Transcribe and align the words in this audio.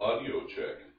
Audio 0.00 0.44
check. 0.46 0.93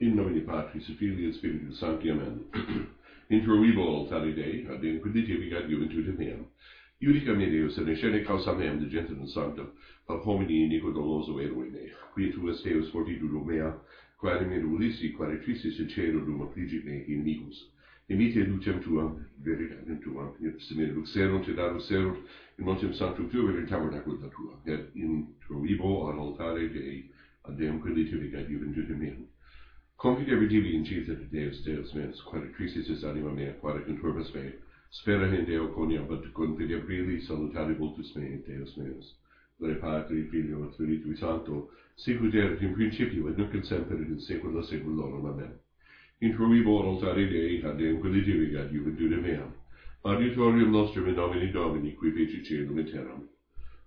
In 0.00 0.14
nomine 0.14 0.42
Patris 0.42 0.88
et 0.88 0.94
Filii 0.94 1.26
et 1.26 1.32
Spiritus 1.32 1.76
Sancti. 1.80 2.10
Amen. 2.10 2.44
Intro 3.30 3.60
vivo 3.60 3.82
altari 3.82 4.32
Dei, 4.32 4.64
ad 4.70 4.84
inquiditivigat 4.84 5.66
juventutem 5.66 6.14
meam. 6.16 6.46
Iudica 7.00 7.34
me 7.34 7.50
Deus 7.50 7.76
in 7.78 7.88
escene 7.88 8.22
causa 8.22 8.52
meam 8.54 8.78
de 8.78 8.88
gentium 8.88 9.26
sanctum, 9.26 9.72
ab 10.06 10.22
homini 10.22 10.62
inico 10.66 10.90
doloso 10.90 11.40
eroi 11.40 11.70
me. 11.70 11.90
Qui 12.12 12.30
tu 12.30 12.48
est 12.48 12.62
Deus 12.62 12.88
fortitudo 12.90 13.42
mea, 13.42 13.74
quae 14.20 14.46
me 14.46 14.62
ulisi, 14.62 15.10
quae 15.16 15.36
trisis 15.42 15.80
in 15.80 15.88
cielo 15.88 16.20
dum 16.20 16.42
affligit 16.42 16.84
me 16.84 17.02
inimicus. 17.08 17.66
Emite 18.08 18.44
lucem 18.46 18.80
tuam, 18.80 19.26
veritatem 19.42 19.98
tuam, 19.98 20.30
et 20.40 20.60
se 20.60 20.74
me 20.74 20.86
luxerunt 20.86 21.48
et 21.48 21.58
ad 21.58 21.72
luxerunt, 21.72 22.18
in 22.56 22.64
montem 22.64 22.94
sanctum 22.94 23.28
tuum 23.30 23.50
et 23.50 23.58
in 23.58 23.66
tabernacula 23.66 24.30
tua, 24.30 24.54
et 24.64 24.92
vivo 24.94 26.08
ad 26.08 26.18
altare 26.18 26.68
Dei, 26.70 27.10
ad 27.42 27.58
Deum 27.58 27.80
quiditivigat 27.80 28.46
juventutem 28.46 28.98
meam. 28.98 29.26
Confidere 29.98 30.46
divi 30.46 30.76
in 30.76 30.84
Jesus 30.84 31.18
Deus 31.28 31.60
Deus 31.64 31.92
meus, 31.92 32.22
is 32.86 33.02
anima 33.02 33.32
mea, 33.32 33.52
quae 33.54 33.82
conturbas 33.82 34.32
me, 34.32 34.54
spera 34.90 35.26
in 35.26 35.44
Deo 35.44 35.72
conia, 35.72 36.02
but 36.02 36.22
confidere 36.32 36.82
brili 36.82 37.20
salutari 37.20 37.74
voltus 37.74 38.14
me, 38.14 38.40
Deus 38.46 38.76
meus. 38.76 39.16
Glore 39.58 39.74
Patri, 39.74 40.28
Filio, 40.28 40.62
et 40.66 40.72
Spiritui 40.74 41.16
Sancto, 41.16 41.72
sicut 41.96 42.32
erat 42.32 42.62
in 42.62 42.74
principio, 42.74 43.26
et 43.26 43.36
nunc 43.36 43.52
et 43.52 43.64
semper, 43.64 43.98
et 43.98 44.06
in 44.06 44.20
saecula 44.20 44.62
saeculorum. 44.62 45.26
Amen. 45.26 45.58
Introibo 46.20 46.78
altare 46.80 47.26
Dei, 47.26 47.60
ad 47.64 47.76
Deum 47.76 47.98
quilitivigat 47.98 48.70
juventude 48.70 49.16
meam. 49.16 49.52
auditorium 50.02 50.70
nostrum 50.70 51.08
in 51.08 51.14
nomine 51.14 51.50
Domini, 51.50 51.94
qui 51.94 52.12
feci 52.12 52.44
celum 52.44 52.78
et 52.78 52.92
terram. 52.92 53.28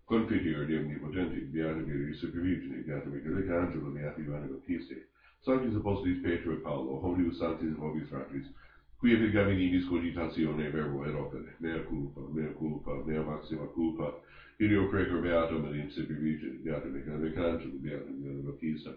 Confidere 0.04 0.66
Deum 0.66 0.88
nipotenti, 0.88 1.40
beata 1.40 1.80
Virgis 1.80 2.18
Supervigine, 2.18 2.84
beata 2.84 3.08
Michael 3.08 3.50
Angelo, 3.50 3.92
beata 3.92 4.20
Ioanna 4.20 4.48
Sanctis 5.44 5.76
Apostolis 5.76 6.22
Petro 6.22 6.54
et 6.54 6.62
Paulo, 6.62 7.00
hominibus 7.02 7.40
sanctis 7.40 7.74
vobis 7.76 8.08
fratris, 8.10 8.46
qui 9.00 9.14
et 9.14 9.32
gamininis 9.34 9.88
cogitatione 9.90 10.70
verbo 10.70 11.04
et 11.04 11.16
opere, 11.16 11.56
mea 11.60 11.80
culpa, 11.90 12.22
mea 12.32 12.52
culpa, 12.54 13.02
mea 13.08 13.24
maxima 13.24 13.66
culpa, 13.74 14.14
ilio 14.60 14.88
pregor 14.90 15.22
beatum 15.22 15.66
et 15.66 15.80
insipi 15.82 16.14
vigil, 16.14 16.60
beatum 16.64 16.94
canecangelo, 17.06 17.82
beatum 17.82 18.22
et 18.30 18.46
baptista, 18.46 18.94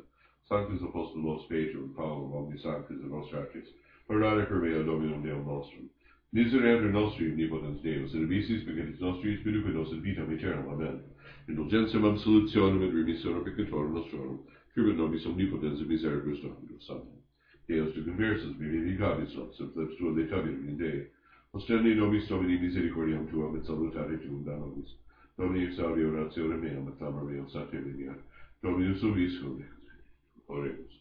Sanctis 0.46 0.82
Apostolos 0.82 1.46
Petro 1.48 1.80
et 1.84 1.96
Paulo, 1.96 2.28
omnis 2.36 2.60
sanctis 2.60 3.00
et 3.00 3.08
nos 3.08 3.30
fratris, 3.30 3.72
perdane 4.06 4.44
per 4.44 4.60
mea 4.60 4.82
Dominum 4.82 5.22
Deum 5.22 5.46
nostrum. 5.46 5.88
Miserere 6.34 6.90
nostri 6.90 7.30
omnipotens 7.30 7.80
Deus, 7.80 8.12
et 8.12 8.20
abisis 8.20 8.64
peccadis 8.64 9.00
nostri, 9.00 9.38
spiritu 9.38 9.72
nos 9.72 9.92
et 9.92 10.02
vitam 10.02 10.28
aeternam. 10.28 10.68
Amen. 10.74 11.00
Indulgentiam 11.48 12.04
absolutionem 12.04 12.82
et 12.82 12.92
remissionem 12.92 13.44
peccatorum 13.44 13.94
nostrorum, 13.94 14.40
Tribut 14.74 14.96
nobis 14.98 15.26
omnipotens 15.26 15.80
et 15.80 15.86
misericors 15.86 16.40
Dominus. 16.42 16.90
Amen. 16.90 17.22
Deus 17.68 17.92
tu 17.94 18.02
conversus 18.04 18.56
vivificabis 18.58 19.34
nos, 19.36 19.60
et 19.60 19.72
fleps 19.72 19.96
tua 19.96 20.10
letavitum 20.12 20.68
in 20.68 20.76
Dei. 20.76 21.06
Ostendi 21.54 21.94
nobis 21.94 22.26
Domini 22.28 22.58
misericordiam 22.58 23.26
tuam 23.30 23.54
et 23.56 23.64
salutare 23.64 24.18
tuum 24.18 24.42
da 24.44 24.56
nobis. 24.56 24.96
Domini 25.38 25.66
exaudi 25.66 26.04
oratione 26.04 26.56
meam 26.56 26.88
et 26.88 26.98
clamor 26.98 27.30
meam 27.30 27.48
sate 27.48 27.78
venia. 27.78 28.18
Dominus 28.62 29.02
obiscum. 29.02 29.62
Oremus. 30.48 30.93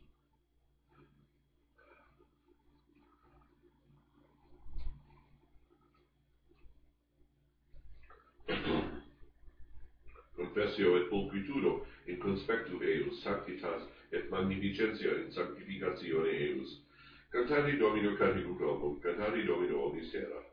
confessio 10.54 10.98
et 10.98 11.10
pulcrituro 11.10 11.86
in 12.06 12.20
conspectu 12.20 12.80
eius 12.82 13.22
sanctitas 13.24 13.82
et 14.12 14.30
magnificentia 14.30 15.16
in 15.18 15.32
sanctificatione 15.32 16.30
eius. 16.30 16.80
Cantari 17.32 17.78
Domino 17.78 18.16
Caricum 18.16 19.00
cantari 19.02 19.46
Domino 19.46 19.86
omnis 19.86 20.12
sera. 20.12 20.46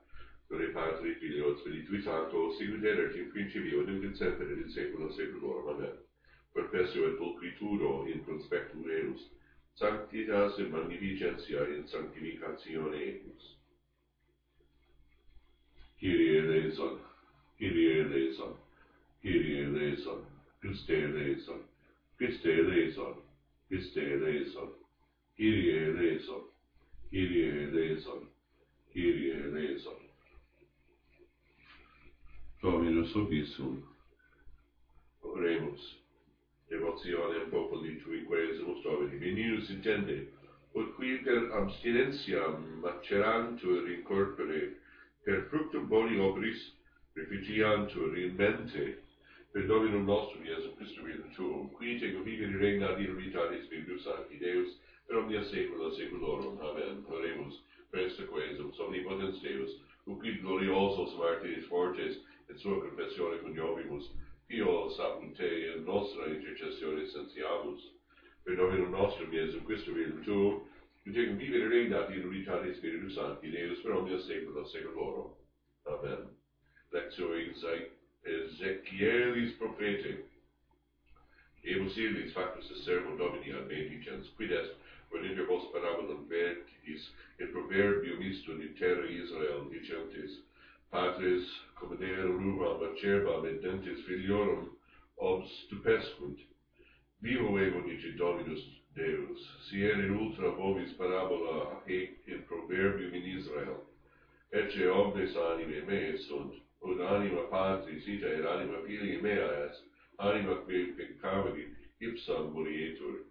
Dore 0.49 0.71
Patri, 0.71 1.15
Filio, 1.21 1.57
Spiritui 1.59 2.01
Sancto, 2.03 2.51
sicut 2.53 2.83
erat 2.83 3.15
in 3.15 3.31
principio, 3.31 3.83
nunc 3.83 4.03
et 4.03 4.17
semper, 4.17 4.51
et 4.51 4.59
in 4.59 4.71
saecula 4.71 5.13
saeculorum. 5.13 5.69
Amen. 5.69 5.99
Professio 6.53 7.07
et 7.07 7.17
pulcrituro 7.19 8.07
in 8.09 8.25
conspectu 8.25 8.89
eius, 8.89 9.29
sanctitas 9.75 10.59
et 10.59 10.71
magnificentia 10.71 11.69
in 11.69 11.87
sanctificatione 11.87 12.97
eius. 12.97 13.55
Kyrie 16.01 16.39
eleison. 16.39 16.99
Kyrie 17.59 18.01
eleison. 18.01 18.60
Kyrie 19.23 19.65
eleison, 19.65 20.25
Christe 20.61 20.91
eleison, 20.91 21.61
Christe 22.17 22.47
eleison, 22.47 23.17
Christe 23.69 23.99
eleison, 23.99 24.73
Kyrie 25.37 25.77
eleison, 25.77 26.43
Kyrie 27.11 27.51
eleison, 27.65 28.29
Kyrie 28.93 29.33
eleison. 29.33 29.97
Dominus 32.63 33.15
obisum, 33.15 33.83
Oremus. 35.23 35.99
Devotionem 36.69 37.51
populi 37.51 38.01
tui 38.01 38.25
quesumus 38.25 38.83
Domini 38.83 39.19
Minius 39.19 39.69
intende, 39.71 40.31
ut 40.73 40.95
qui 40.95 41.19
per 41.19 41.51
abstinentiam 41.53 42.81
macerantur 42.81 43.89
in 43.91 44.03
corpore, 44.03 44.77
per 45.25 45.47
fructum 45.51 45.89
boni 45.89 46.17
obris, 46.17 46.73
refugiantur 47.15 48.17
in 48.17 48.37
mente, 48.37 49.03
per 49.53 49.67
Dominum 49.67 50.05
nostrum 50.07 50.45
Iesum 50.45 50.77
Christum 50.77 51.09
in 51.11 51.31
tuum, 51.35 51.71
qui 51.75 51.99
te 51.99 52.13
convivere 52.13 52.57
regna 52.57 52.93
di 52.95 53.05
in 53.05 53.17
vitalis 53.17 53.65
Spiritus 53.65 54.03
Sancti 54.03 54.39
Deus, 54.39 54.79
per 55.07 55.17
omnia 55.17 55.43
saecula 55.43 55.91
saeculorum. 55.91 56.61
Amen. 56.61 57.05
Oremus, 57.09 57.61
presta 57.91 58.25
quesum, 58.27 58.71
somnipotens 58.73 59.41
Deus, 59.41 59.75
ucid 60.07 60.41
gloriosos 60.43 61.17
martiris 61.19 61.67
fortes, 61.67 62.21
et 62.47 62.57
sua 62.59 62.79
confessione 62.79 63.41
coniovimus, 63.41 64.11
io 64.47 64.89
sapum 64.91 65.33
te 65.35 65.73
in 65.75 65.83
nostra 65.83 66.27
intercessione 66.27 67.07
sentiamus. 67.07 67.91
Per 68.45 68.55
Dominum 68.55 68.91
nostrum 68.91 69.33
Iesum 69.33 69.65
Christum 69.65 69.99
in 69.99 70.21
tuum, 70.23 70.63
qui 71.03 71.13
te 71.13 71.27
convivere 71.27 71.67
regna 71.67 72.07
in 72.15 72.29
vitalis 72.29 72.77
Spiritus 72.77 73.15
Sancti 73.15 73.51
Deus, 73.51 73.81
per 73.81 73.97
omnia 73.97 74.19
saecula 74.19 74.65
saeculorum. 74.65 75.35
Amen. 75.87 76.37
Lectio 76.91 77.35
in 77.35 77.55
Ezechielis 78.25 79.57
profete. 79.59 80.19
Evo 81.65 81.85
illis 81.85 82.33
factus 82.33 82.71
est 82.71 82.85
servo 82.85 83.17
Domini 83.17 83.53
ad 83.53 83.67
medicens, 83.69 84.29
quid 84.37 84.53
est, 84.53 84.73
relinter 85.13 85.47
vos 85.47 85.65
parabolum 85.73 86.27
vertis, 86.29 87.11
in 87.39 87.49
proverbium 87.53 88.23
istum 88.23 88.61
in 88.61 88.75
terra 88.75 89.07
Israel 89.07 89.69
dicentes, 89.71 90.41
patres 90.91 91.45
comedere 91.75 92.29
rubam 92.29 92.83
acerbam 92.89 93.47
et 93.47 93.63
dentes 93.63 94.01
filiorum 94.07 94.71
obstupescunt. 95.19 96.39
Vivo 97.21 97.59
ego 97.59 97.83
dice 97.83 98.17
Dominus 98.17 98.65
Deus, 98.95 99.41
siere 99.69 100.07
in 100.07 100.17
ultra 100.17 100.51
vobis 100.51 100.93
parabola 100.97 101.83
haec 101.85 102.27
in 102.27 102.43
proverbium 102.49 103.15
in 103.15 103.39
Israel, 103.39 103.85
ecce 104.53 104.89
omnes 104.89 105.37
anime 105.37 105.85
me 105.87 106.17
sunt, 106.17 106.55
ut 106.83 107.01
anima 107.01 107.43
patris 107.51 108.07
ita 108.07 108.27
et 108.27 108.45
anima 108.47 108.81
filii 108.87 109.21
mea 109.23 109.49
est, 109.67 109.83
anima 110.19 110.57
quae 110.65 110.93
peccavit 110.97 111.77
ipsam 112.01 112.53
morietur. 112.53 113.27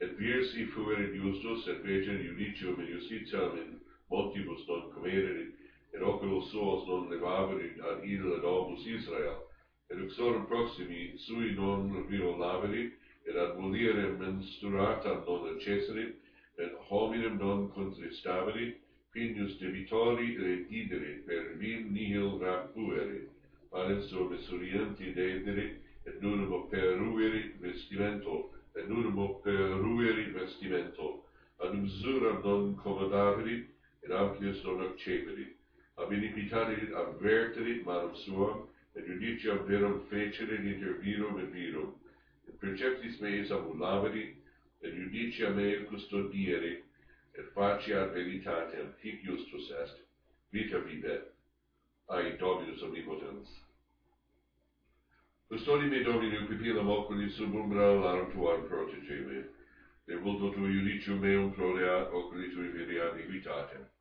Et 0.00 0.16
virsi 0.18 0.66
fuerit 0.66 1.14
justus, 1.14 1.68
et 1.68 1.82
vegen 1.84 2.18
judicium 2.18 2.80
in 2.80 2.86
justitiam 2.86 3.56
in 3.56 3.80
montibus 4.10 4.66
non 4.68 4.90
comerit, 4.92 5.54
et 5.94 6.02
oculos 6.02 6.50
suos 6.50 6.86
non 6.88 7.08
levaverit 7.10 7.80
ad 7.80 8.04
idol 8.04 8.40
domus 8.40 8.86
Israel, 8.86 9.38
et 9.90 9.98
uxorum 9.98 10.46
proximi 10.46 11.12
sui 11.16 11.54
non 11.54 12.06
violaverit, 12.08 12.92
et 13.26 13.36
ad 13.36 13.56
mulierem 13.58 14.18
menstruatam 14.18 15.24
non 15.26 15.54
accesserit, 15.54 16.16
et 16.58 16.72
hominem 16.90 17.38
non 17.38 17.68
contristaverit, 17.68 18.83
pinius 19.14 19.56
debitori 19.60 20.36
rediderit, 20.36 21.24
per 21.26 21.54
vim 21.58 21.92
nihil 21.94 22.38
rapuerit, 22.40 23.30
parenso 23.70 24.28
mesurienti 24.28 25.14
dederit, 25.14 25.78
et 26.04 26.20
nunum 26.20 26.52
operuerit 26.52 27.54
vestimento, 27.62 28.50
et 28.76 28.88
nunum 28.88 29.18
operuerit 29.18 30.34
vestimento, 30.34 31.22
ad 31.62 31.78
usuram 31.78 32.42
non 32.44 32.74
commodaverit, 32.82 33.66
et 34.02 34.10
amplius 34.10 34.62
non 34.64 34.82
acceperit, 34.82 35.54
ab 35.96 36.12
iniquitatis 36.12 36.90
averterit 36.92 37.84
manum 37.86 38.16
suam, 38.24 38.66
et 38.96 39.06
judiciam 39.06 39.62
verum 39.68 40.00
fecerit 40.10 40.66
inter 40.74 40.98
virum 41.02 41.38
et 41.38 41.52
virum, 41.54 41.94
et 42.48 42.58
preceptis 42.58 43.20
meis 43.20 43.50
ambulaverit, 43.50 44.34
et 44.82 44.92
judicia 44.92 45.50
mei 45.50 45.86
custodierit, 45.86 46.82
et 47.34 47.52
faciat 47.54 48.12
veritatem 48.14 48.92
hic 49.02 49.22
justus 49.24 49.70
est, 49.70 50.00
vita 50.52 50.78
vivet, 50.78 51.32
ai 52.08 52.36
Dominus 52.38 52.82
omnipotens. 52.82 53.48
Custodi 55.48 55.88
me 55.88 56.02
Domini 56.02 56.46
pupillum 56.46 56.88
oculi 56.88 57.30
sub 57.30 57.54
umbra 57.54 57.92
larum 57.92 58.30
tuam 58.32 58.68
protegere, 58.68 59.44
et 60.06 60.20
vulto 60.20 60.50
tu 60.54 60.66
judicium 60.66 61.20
meum 61.20 61.52
prorea 61.52 62.08
oculi 62.10 62.50
tui 62.50 62.68
viriam 62.68 63.18
equitatem. 63.18 63.93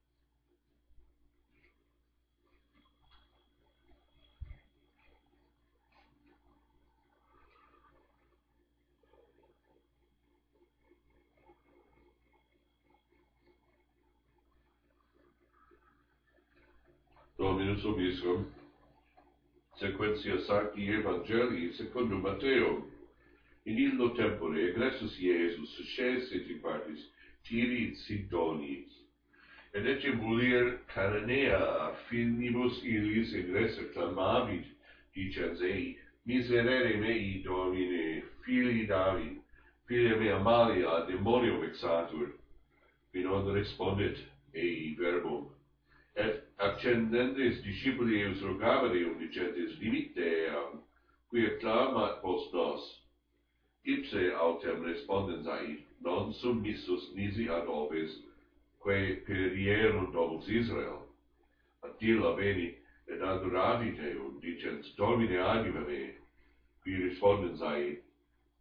Panem 17.74 17.82
Sobieską, 17.82 18.46
sequentia 19.80 20.40
sancti 20.46 20.90
Evangelii 20.90 21.74
secundum 21.74 22.22
Matteum. 22.22 22.84
In 23.66 23.78
illo 23.78 24.10
tempore 24.10 24.60
egressus 24.70 25.18
Iesus 25.18 25.70
scese 25.82 26.36
in 26.36 26.60
partis 26.62 27.00
Tiri 27.44 27.96
sidonis. 27.96 28.92
Et 29.74 29.86
ecce 29.86 30.14
mulier 30.14 30.82
Cananea 30.94 31.96
finibus 32.10 32.84
illis 32.84 33.34
egresser 33.34 33.92
clamavit, 33.94 34.66
dicens 35.16 35.62
ei, 35.62 35.98
miserere 36.28 36.98
mei 36.98 37.42
Domine, 37.44 38.22
fili 38.46 38.86
David, 38.86 39.42
filia 39.88 40.18
mea 40.18 40.40
malia 40.40 41.08
demonium 41.08 41.62
vexatur. 41.62 42.34
Vinod 43.14 43.52
respondet 43.56 44.18
ei 44.54 44.96
verbum, 45.00 45.50
et 46.16 46.53
accendendo 46.64 47.42
i 47.44 47.62
discepoli 47.62 48.22
e 48.22 48.36
surgavarium 48.36 49.18
dicetis 49.18 49.78
diviteam, 49.78 50.82
qui 51.30 51.46
acclamat 51.46 52.22
post 52.22 52.54
nos. 52.54 53.02
Ipse 53.84 54.32
autem 54.34 54.84
respondens 54.84 55.48
ai 55.48 55.84
non 56.00 56.32
submissus 56.34 57.12
nisi 57.16 57.48
ad 57.48 57.68
orbis, 57.68 58.16
quae 58.80 59.18
perierum 59.28 60.12
domus 60.12 60.48
Israel. 60.48 61.04
Attila 61.84 62.34
veni, 62.36 62.78
et 63.08 63.22
adoravi 63.22 63.92
Deum, 63.98 64.40
dicens, 64.40 64.94
Domine 64.96 65.38
anima 65.38 65.82
me, 65.82 66.16
qui 66.84 66.96
respondens 66.96 67.62
ait, 67.62 68.02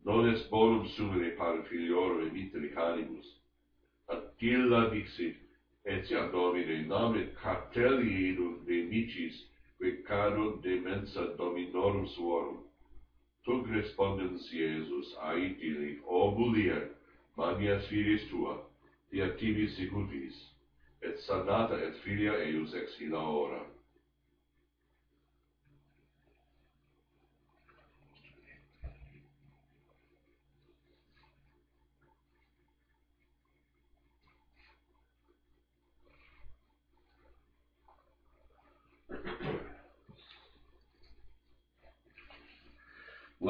non 0.05 0.27
est 0.27 0.51
bonum 0.51 0.89
sumere 0.89 1.37
par 1.37 1.63
filiorum 1.69 2.35
et 2.35 2.75
canibus. 2.75 3.27
Attila 4.09 4.91
dixit, 4.91 5.37
etiam 5.87 6.31
Domine 6.33 6.71
in 6.71 6.89
nomine 6.89 7.35
cartelii 7.43 8.33
idum 8.33 8.65
de 8.67 8.83
micis, 8.83 9.45
que 9.81 10.61
de 10.63 10.81
mensa 10.81 11.37
dominorum 11.37 12.07
suorum. 12.07 12.59
Tuc 13.45 13.67
respondens 13.67 14.53
Iesus 14.53 15.17
aetili, 15.21 15.99
O 16.07 16.31
mulier, 16.31 16.91
manias 17.37 17.89
viris 17.91 18.29
tua, 18.31 18.63
dia 19.11 19.29
tibi 19.37 19.67
sicutis, 19.69 20.35
et 21.03 21.19
sanata 21.19 21.75
et 21.75 21.97
filia 22.05 22.33
eius 22.33 22.75
ex 22.75 23.01
illa 23.01 23.19
hora. 23.19 23.72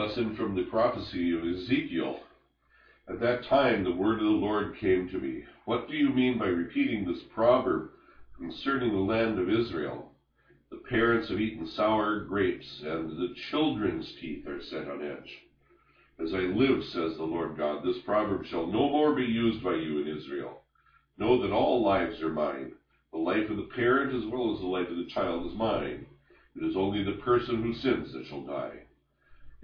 Lesson 0.02 0.34
from 0.34 0.56
the 0.56 0.64
prophecy 0.64 1.30
of 1.30 1.44
Ezekiel. 1.44 2.18
At 3.08 3.20
that 3.20 3.44
time 3.44 3.84
the 3.84 3.94
word 3.94 4.18
of 4.18 4.24
the 4.24 4.30
Lord 4.30 4.76
came 4.80 5.08
to 5.08 5.16
me. 5.16 5.44
What 5.64 5.86
do 5.86 5.94
you 5.94 6.08
mean 6.08 6.38
by 6.38 6.46
repeating 6.46 7.04
this 7.04 7.22
proverb 7.32 7.90
concerning 8.36 8.90
the 8.90 8.98
land 8.98 9.38
of 9.38 9.48
Israel? 9.48 10.10
The 10.72 10.78
parents 10.78 11.28
have 11.28 11.38
eaten 11.38 11.68
sour 11.68 12.18
grapes, 12.24 12.82
and 12.84 13.10
the 13.10 13.32
children's 13.52 14.12
teeth 14.20 14.44
are 14.48 14.60
set 14.60 14.90
on 14.90 15.04
edge. 15.04 15.38
As 16.18 16.34
I 16.34 16.50
live, 16.50 16.82
says 16.82 17.16
the 17.16 17.22
Lord 17.22 17.56
God, 17.56 17.84
this 17.84 17.98
proverb 18.04 18.44
shall 18.46 18.66
no 18.66 18.88
more 18.88 19.14
be 19.14 19.24
used 19.24 19.62
by 19.62 19.74
you 19.74 20.00
in 20.00 20.08
Israel. 20.08 20.62
Know 21.16 21.40
that 21.42 21.52
all 21.54 21.80
lives 21.80 22.20
are 22.22 22.28
mine. 22.28 22.72
The 23.12 23.18
life 23.18 23.48
of 23.48 23.56
the 23.56 23.70
parent 23.76 24.12
as 24.12 24.28
well 24.28 24.52
as 24.52 24.58
the 24.58 24.66
life 24.66 24.88
of 24.88 24.96
the 24.96 25.10
child 25.14 25.48
is 25.48 25.56
mine. 25.56 26.06
It 26.56 26.64
is 26.64 26.76
only 26.76 27.04
the 27.04 27.22
person 27.22 27.62
who 27.62 27.72
sins 27.72 28.12
that 28.12 28.26
shall 28.26 28.42
die. 28.42 28.81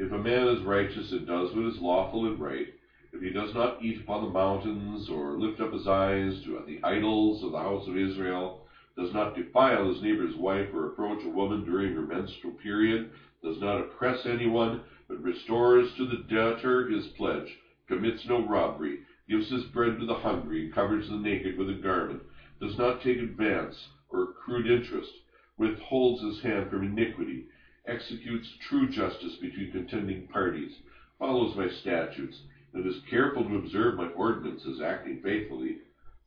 If 0.00 0.12
a 0.12 0.16
man 0.16 0.46
is 0.46 0.60
righteous 0.60 1.10
and 1.10 1.26
does 1.26 1.52
what 1.52 1.64
is 1.64 1.76
lawful 1.80 2.24
and 2.24 2.38
right, 2.38 2.68
if 3.12 3.20
he 3.20 3.30
does 3.30 3.52
not 3.52 3.74
eat 3.80 3.96
upon 3.98 4.20
the 4.20 4.28
mountains, 4.28 5.08
or 5.08 5.32
lift 5.36 5.58
up 5.58 5.72
his 5.72 5.88
eyes 5.88 6.38
to 6.42 6.62
the 6.64 6.78
idols 6.84 7.42
of 7.42 7.50
the 7.50 7.58
house 7.58 7.84
of 7.88 7.96
Israel, 7.96 8.60
does 8.94 9.12
not 9.12 9.34
defile 9.34 9.88
his 9.88 10.00
neighbor's 10.00 10.36
wife 10.36 10.72
or 10.72 10.84
approach 10.84 11.24
a 11.24 11.28
woman 11.28 11.64
during 11.64 11.90
her 11.90 12.00
menstrual 12.04 12.52
period, 12.52 13.08
does 13.42 13.58
not 13.58 13.76
oppress 13.76 14.24
anyone, 14.24 14.78
but 15.08 15.20
restores 15.20 15.92
to 15.94 16.04
the 16.04 16.14
debtor 16.14 16.84
his 16.86 17.08
pledge, 17.08 17.56
commits 17.88 18.24
no 18.24 18.40
robbery, 18.40 18.98
gives 19.28 19.48
his 19.48 19.64
bread 19.64 19.98
to 19.98 20.04
the 20.04 20.14
hungry, 20.14 20.60
and 20.60 20.70
covers 20.70 21.08
the 21.08 21.16
naked 21.16 21.56
with 21.56 21.68
a 21.68 21.72
garment, 21.74 22.20
does 22.60 22.76
not 22.76 23.00
take 23.00 23.18
advance 23.18 23.88
or 24.10 24.20
accrued 24.20 24.64
interest, 24.64 25.18
withholds 25.56 26.20
his 26.20 26.38
hand 26.38 26.68
from 26.68 26.84
iniquity, 26.84 27.42
executes 27.88 28.46
true 28.68 28.88
justice 28.88 29.36
between 29.40 29.72
contending 29.72 30.26
parties, 30.28 30.72
follows 31.18 31.56
my 31.56 31.68
statutes, 31.80 32.36
and 32.74 32.86
is 32.86 33.00
careful 33.10 33.44
to 33.44 33.56
observe 33.56 33.96
my 33.96 34.08
ordinances, 34.08 34.80
acting 34.80 35.20
faithfully, 35.22 35.78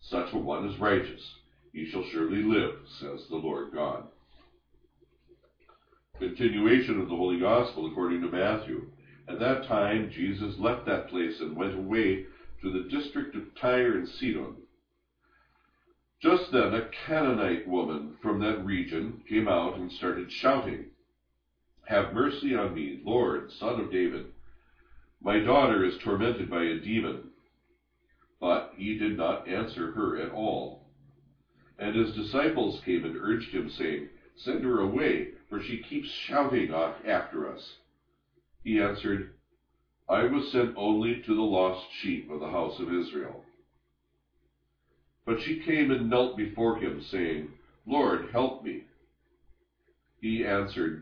such 0.01 0.33
a 0.33 0.37
one 0.37 0.67
is 0.67 0.79
righteous. 0.79 1.21
He 1.71 1.89
shall 1.89 2.03
surely 2.11 2.43
live, 2.43 2.75
says 2.99 3.21
the 3.29 3.35
Lord 3.35 3.71
God. 3.71 4.03
Continuation 6.19 6.99
of 6.99 7.07
the 7.07 7.15
Holy 7.15 7.39
Gospel 7.39 7.89
according 7.89 8.21
to 8.21 8.27
Matthew. 8.27 8.87
At 9.27 9.39
that 9.39 9.65
time 9.67 10.11
Jesus 10.13 10.59
left 10.59 10.85
that 10.85 11.07
place 11.07 11.39
and 11.39 11.55
went 11.55 11.75
away 11.75 12.25
to 12.61 12.71
the 12.71 12.89
district 12.89 13.35
of 13.35 13.55
Tyre 13.59 13.97
and 13.97 14.07
Sidon. 14.07 14.55
Just 16.21 16.51
then 16.51 16.73
a 16.73 16.89
Canaanite 17.07 17.67
woman 17.67 18.15
from 18.21 18.39
that 18.41 18.63
region 18.63 19.21
came 19.27 19.47
out 19.47 19.77
and 19.77 19.91
started 19.91 20.31
shouting, 20.31 20.85
Have 21.91 22.13
mercy 22.13 22.55
on 22.55 22.73
me, 22.73 23.01
Lord, 23.03 23.51
son 23.51 23.77
of 23.77 23.91
David. 23.91 24.27
My 25.21 25.39
daughter 25.39 25.83
is 25.83 25.97
tormented 25.97 26.49
by 26.49 26.61
a 26.61 26.79
demon. 26.79 27.31
But 28.39 28.71
he 28.77 28.97
did 28.97 29.17
not 29.17 29.45
answer 29.45 29.91
her 29.91 30.17
at 30.17 30.31
all. 30.31 30.85
And 31.77 31.93
his 31.93 32.15
disciples 32.15 32.79
came 32.85 33.03
and 33.03 33.17
urged 33.19 33.53
him, 33.53 33.67
saying, 33.67 34.07
Send 34.37 34.63
her 34.63 34.79
away, 34.79 35.31
for 35.49 35.59
she 35.59 35.81
keeps 35.81 36.07
shouting 36.07 36.71
after 36.71 37.45
us. 37.53 37.73
He 38.63 38.79
answered, 38.79 39.27
I 40.07 40.23
was 40.23 40.49
sent 40.49 40.71
only 40.77 41.19
to 41.25 41.35
the 41.35 41.41
lost 41.41 41.91
sheep 41.91 42.29
of 42.29 42.39
the 42.39 42.47
house 42.47 42.79
of 42.79 42.89
Israel. 42.89 43.43
But 45.25 45.41
she 45.41 45.55
came 45.55 45.91
and 45.91 46.09
knelt 46.09 46.37
before 46.37 46.77
him, 46.77 47.01
saying, 47.01 47.49
Lord, 47.85 48.29
help 48.31 48.63
me. 48.63 48.83
He 50.21 50.45
answered, 50.45 51.01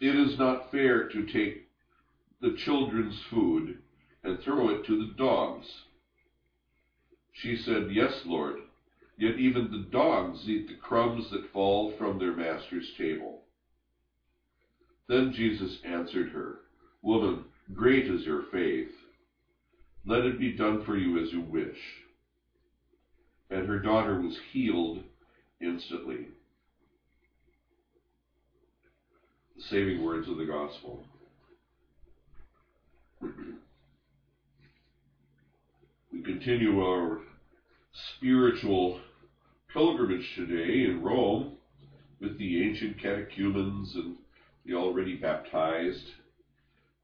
It 0.00 0.16
is 0.16 0.38
not 0.38 0.70
fair 0.70 1.08
to 1.08 1.22
take 1.22 1.66
the 2.40 2.54
children's 2.64 3.18
food 3.30 3.78
and 4.22 4.40
throw 4.40 4.68
it 4.68 4.84
to 4.84 4.96
the 4.96 5.12
dogs. 5.16 5.66
She 7.32 7.56
said, 7.56 7.90
Yes, 7.90 8.22
Lord, 8.24 8.56
yet 9.16 9.38
even 9.38 9.70
the 9.70 9.90
dogs 9.90 10.48
eat 10.48 10.66
the 10.66 10.74
crumbs 10.74 11.30
that 11.30 11.52
fall 11.52 11.92
from 11.98 12.18
their 12.18 12.34
master's 12.34 12.90
table. 12.98 13.40
Then 15.08 15.32
Jesus 15.32 15.78
answered 15.84 16.28
her, 16.30 16.58
Woman, 17.02 17.44
great 17.72 18.08
is 18.08 18.24
your 18.24 18.42
faith. 18.50 18.90
Let 20.04 20.24
it 20.24 20.38
be 20.38 20.50
done 20.50 20.84
for 20.84 20.96
you 20.96 21.16
as 21.18 21.32
you 21.32 21.40
wish. 21.40 21.78
And 23.50 23.66
her 23.66 23.78
daughter 23.78 24.16
was 24.16 24.36
healed 24.52 24.98
instantly. 25.60 26.26
The 29.44 29.54
saving 29.70 30.04
words 30.04 30.28
of 30.28 30.36
the 30.36 30.44
gospel. 30.44 31.04
We 36.12 36.22
continue 36.22 36.80
our 36.84 37.20
spiritual 38.16 39.00
pilgrimage 39.72 40.34
today 40.36 40.84
in 40.84 41.02
Rome 41.02 41.56
with 42.20 42.38
the 42.38 42.62
ancient 42.62 43.00
catechumens 43.02 43.94
and 43.96 44.16
the 44.64 44.74
already 44.74 45.16
baptized. 45.16 46.04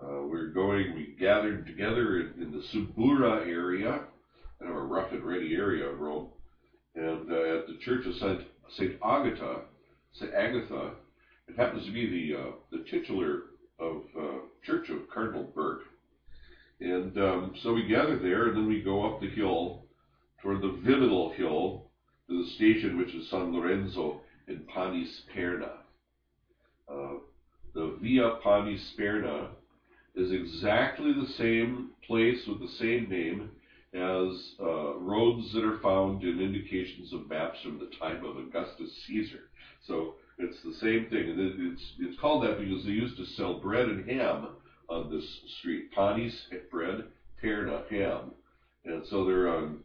Uh, 0.00 0.22
we're 0.22 0.48
going, 0.48 0.94
we 0.94 1.16
gathered 1.18 1.66
together 1.66 2.20
in, 2.20 2.42
in 2.42 2.52
the 2.52 2.62
Subura 2.72 3.46
area, 3.46 4.00
kind 4.58 4.70
of 4.70 4.76
a 4.76 4.80
rough 4.80 5.10
and 5.12 5.24
ready 5.24 5.54
area 5.54 5.86
of 5.86 5.98
Rome, 5.98 6.28
and 6.94 7.30
uh, 7.30 7.58
at 7.58 7.66
the 7.66 7.78
Church 7.80 8.06
of 8.06 8.14
Saint 8.76 8.96
Agatha, 9.04 9.62
Saint 10.12 10.32
Agatha, 10.32 10.92
it 11.52 11.60
happens 11.60 11.84
to 11.86 11.92
be 11.92 12.08
the 12.08 12.38
uh, 12.38 12.50
the 12.70 12.84
titular 12.90 13.42
of 13.78 14.02
uh, 14.18 14.38
Church 14.64 14.88
of 14.90 15.08
Cardinal 15.12 15.50
Burke. 15.54 15.82
And 16.80 17.16
um, 17.18 17.54
so 17.62 17.72
we 17.72 17.86
gather 17.86 18.18
there, 18.18 18.48
and 18.48 18.56
then 18.56 18.68
we 18.68 18.82
go 18.82 19.06
up 19.06 19.20
the 19.20 19.30
hill 19.30 19.84
toward 20.40 20.62
the 20.62 20.80
Viminal 20.84 21.34
Hill 21.34 21.84
to 22.28 22.42
the 22.42 22.50
station, 22.50 22.98
which 22.98 23.14
is 23.14 23.30
San 23.30 23.52
Lorenzo 23.52 24.20
in 24.48 24.62
Panisperna. 24.74 25.70
Uh, 26.88 27.18
the 27.74 27.96
Via 28.00 28.36
Panisperna 28.44 29.48
is 30.14 30.32
exactly 30.32 31.12
the 31.12 31.32
same 31.38 31.90
place 32.06 32.40
with 32.48 32.60
the 32.60 32.74
same 32.78 33.08
name 33.08 33.50
as 33.94 34.54
uh, 34.60 34.94
roads 34.94 35.52
that 35.52 35.64
are 35.64 35.78
found 35.80 36.22
in 36.24 36.40
indications 36.40 37.12
of 37.12 37.28
maps 37.28 37.58
from 37.62 37.78
the 37.78 37.90
time 37.98 38.24
of 38.24 38.38
Augustus 38.38 38.90
Caesar. 39.06 39.50
So 39.86 40.14
it's 40.38 40.62
the 40.62 40.72
same 40.74 41.06
thing. 41.06 41.34
It's, 41.36 41.92
it's 41.98 42.20
called 42.20 42.44
that 42.44 42.58
because 42.58 42.84
they 42.84 42.90
used 42.90 43.16
to 43.16 43.24
sell 43.24 43.58
bread 43.58 43.88
and 43.88 44.08
ham 44.08 44.48
on 44.88 45.10
this 45.10 45.24
street. 45.58 45.90
Panis 45.92 46.46
bread, 46.70 47.04
Perna 47.42 47.88
ham, 47.88 48.32
and 48.84 49.06
so 49.06 49.24
they're 49.24 49.48
on 49.48 49.78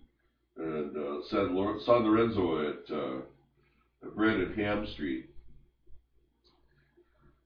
and 0.57 0.95
uh, 0.95 1.23
San, 1.29 1.55
Lorenzo 1.55 2.67
at 2.67 2.91
uh, 2.93 4.09
Bread 4.15 4.37
and 4.37 4.59
Ham 4.59 4.87
Street. 4.93 5.29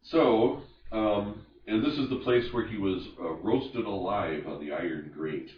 So, 0.03 0.62
um, 0.91 1.41
and 1.67 1.84
this 1.84 1.98
is 1.98 2.10
the 2.10 2.15
place 2.17 2.46
where 2.51 2.65
he 2.65 2.77
was 2.77 3.05
uh, 3.20 3.34
roasted 3.34 3.86
alive 3.86 4.48
on 4.48 4.60
the 4.60 4.72
iron 4.72 5.12
grate. 5.13 5.50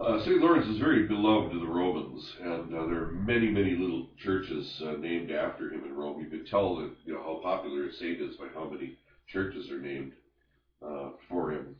Uh, 0.00 0.20
St. 0.22 0.40
Lawrence 0.40 0.66
is 0.66 0.78
very 0.78 1.06
beloved 1.06 1.52
to 1.52 1.60
the 1.60 1.66
Romans, 1.66 2.36
and 2.42 2.74
uh, 2.74 2.86
there 2.86 3.04
are 3.04 3.12
many, 3.12 3.48
many 3.48 3.76
little 3.76 4.08
churches 4.24 4.82
uh, 4.84 4.92
named 4.98 5.30
after 5.30 5.72
him 5.72 5.84
in 5.84 5.94
Rome. 5.94 6.20
You 6.20 6.26
can 6.26 6.44
tell 6.46 6.74
that 6.76 6.90
you 7.04 7.14
know 7.14 7.22
how 7.22 7.40
popular 7.40 7.86
a 7.86 7.92
saint 7.92 8.20
is 8.20 8.34
by 8.34 8.46
how 8.52 8.68
many 8.68 8.98
churches 9.28 9.70
are 9.70 9.78
named 9.78 10.12
uh, 10.84 11.10
for 11.28 11.52
him. 11.52 11.76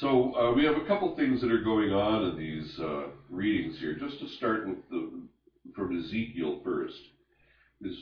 So 0.00 0.34
uh, 0.36 0.54
we 0.54 0.64
have 0.64 0.76
a 0.76 0.86
couple 0.86 1.14
things 1.16 1.42
that 1.42 1.52
are 1.52 1.62
going 1.62 1.92
on 1.92 2.30
in 2.30 2.38
these 2.38 2.78
uh, 2.80 3.08
readings 3.28 3.78
here. 3.78 3.94
Just 3.94 4.18
to 4.20 4.28
start 4.36 4.66
with 4.66 4.78
the 4.88 5.10
from 5.76 5.98
Ezekiel 5.98 6.60
first, 6.64 6.98
is 7.82 7.94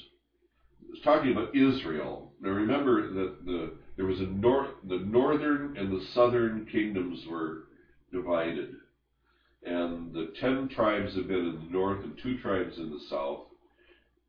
talking 1.02 1.32
about 1.32 1.56
Israel. 1.56 2.30
Now 2.40 2.50
remember 2.50 3.12
that 3.12 3.44
the 3.44 3.72
there 3.96 4.06
was 4.06 4.20
a 4.20 4.26
north, 4.26 4.70
the 4.88 4.98
northern 4.98 5.76
and 5.76 5.90
the 5.90 6.04
southern 6.14 6.64
kingdoms 6.70 7.26
were 7.28 7.64
divided, 8.16 8.74
and 9.64 10.12
the 10.12 10.32
ten 10.40 10.68
tribes 10.68 11.14
have 11.14 11.28
been 11.28 11.46
in 11.46 11.66
the 11.66 11.72
north 11.72 12.02
and 12.04 12.18
two 12.22 12.38
tribes 12.38 12.78
in 12.78 12.90
the 12.90 13.00
south 13.10 13.46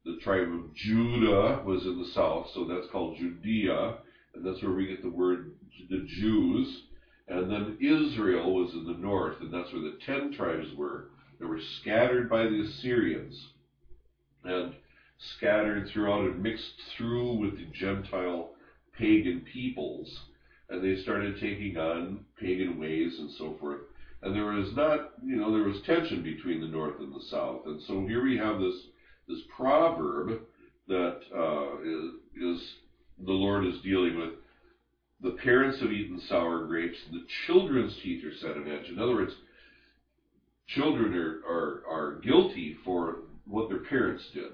the 0.08 0.18
tribe 0.22 0.48
of 0.54 0.74
Judah 0.74 1.62
was 1.66 1.86
in 1.86 2.00
the 2.00 2.08
south, 2.14 2.48
so 2.54 2.64
that's 2.64 2.90
called 2.92 3.18
Judea, 3.18 3.98
and 4.34 4.46
that's 4.46 4.62
where 4.64 4.72
we 4.72 4.88
get 4.88 5.02
the 5.02 5.10
word 5.10 5.52
the 5.90 6.06
Jews. 6.08 6.84
And 7.28 7.52
then 7.52 7.78
Israel 7.82 8.56
was 8.56 8.74
in 8.74 8.86
the 8.86 8.94
north, 8.94 9.36
and 9.42 9.54
that's 9.54 9.72
where 9.74 9.82
the 9.82 9.98
ten 10.06 10.32
tribes 10.32 10.68
were. 10.78 11.10
They 11.40 11.46
were 11.46 11.60
scattered 11.82 12.30
by 12.30 12.44
the 12.44 12.62
Assyrians 12.62 13.50
and 14.46 14.74
scattered 15.36 15.90
throughout 15.90 16.22
and 16.22 16.42
mixed 16.42 16.72
through 16.96 17.34
with 17.34 17.58
the 17.58 17.66
Gentile 17.74 18.52
pagan 18.98 19.42
peoples. 19.52 20.22
And 20.70 20.84
they 20.84 21.02
started 21.02 21.40
taking 21.40 21.78
on 21.78 22.26
pagan 22.40 22.80
ways 22.80 23.18
and 23.20 23.32
so 23.38 23.56
forth. 23.60 23.80
And 24.22 24.36
there 24.36 24.46
was 24.46 24.76
not, 24.76 25.12
you 25.24 25.36
know, 25.36 25.52
there 25.52 25.68
was 25.68 25.82
tension 25.86 26.24
between 26.24 26.60
the 26.60 26.68
north 26.68 27.00
and 27.00 27.14
the 27.14 27.24
south. 27.30 27.62
And 27.66 27.82
so 27.84 28.06
here 28.06 28.24
we 28.24 28.38
have 28.38 28.60
this 28.60 28.76
this 29.28 29.42
proverb 29.56 30.40
that 30.88 31.20
uh, 31.36 31.80
is, 31.82 32.58
is 32.58 32.74
the 33.26 33.32
Lord 33.32 33.66
is 33.66 33.80
dealing 33.84 34.18
with. 34.18 34.30
The 35.22 35.38
parents 35.44 35.80
have 35.82 35.92
eaten 35.92 36.22
sour 36.30 36.66
grapes, 36.66 36.98
and 37.06 37.20
the 37.20 37.26
children's 37.46 37.98
teeth 38.02 38.24
are 38.24 38.36
set 38.38 38.56
on 38.56 38.68
edge. 38.68 38.90
In 38.90 39.00
other 39.00 39.16
words, 39.16 39.34
children 40.68 41.14
are, 41.14 41.42
are, 41.48 41.82
are 41.90 42.20
guilty 42.24 42.76
for 42.86 43.18
what 43.46 43.68
their 43.68 43.80
parents 43.80 44.24
did. 44.34 44.52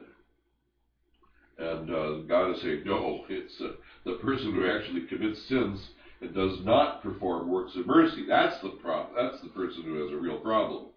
And 1.58 1.90
uh, 1.90 2.14
God 2.28 2.52
is 2.52 2.62
saying, 2.62 2.84
no, 2.86 3.26
it's 3.30 3.54
uh, 3.62 3.74
the 4.06 4.14
person 4.14 4.54
who 4.54 4.68
actually 4.68 5.02
commits 5.02 5.40
sins 5.48 5.80
and 6.24 6.34
does 6.34 6.60
not 6.64 7.04
perform 7.04 7.50
works 7.50 7.76
of 7.76 7.86
mercy. 7.86 8.26
That's 8.28 8.60
the 8.62 8.72
That's 9.16 9.42
the 9.42 9.50
person 9.50 9.84
who 9.84 10.02
has 10.04 10.12
a 10.12 10.18
real 10.18 10.40
problem. 10.40 10.88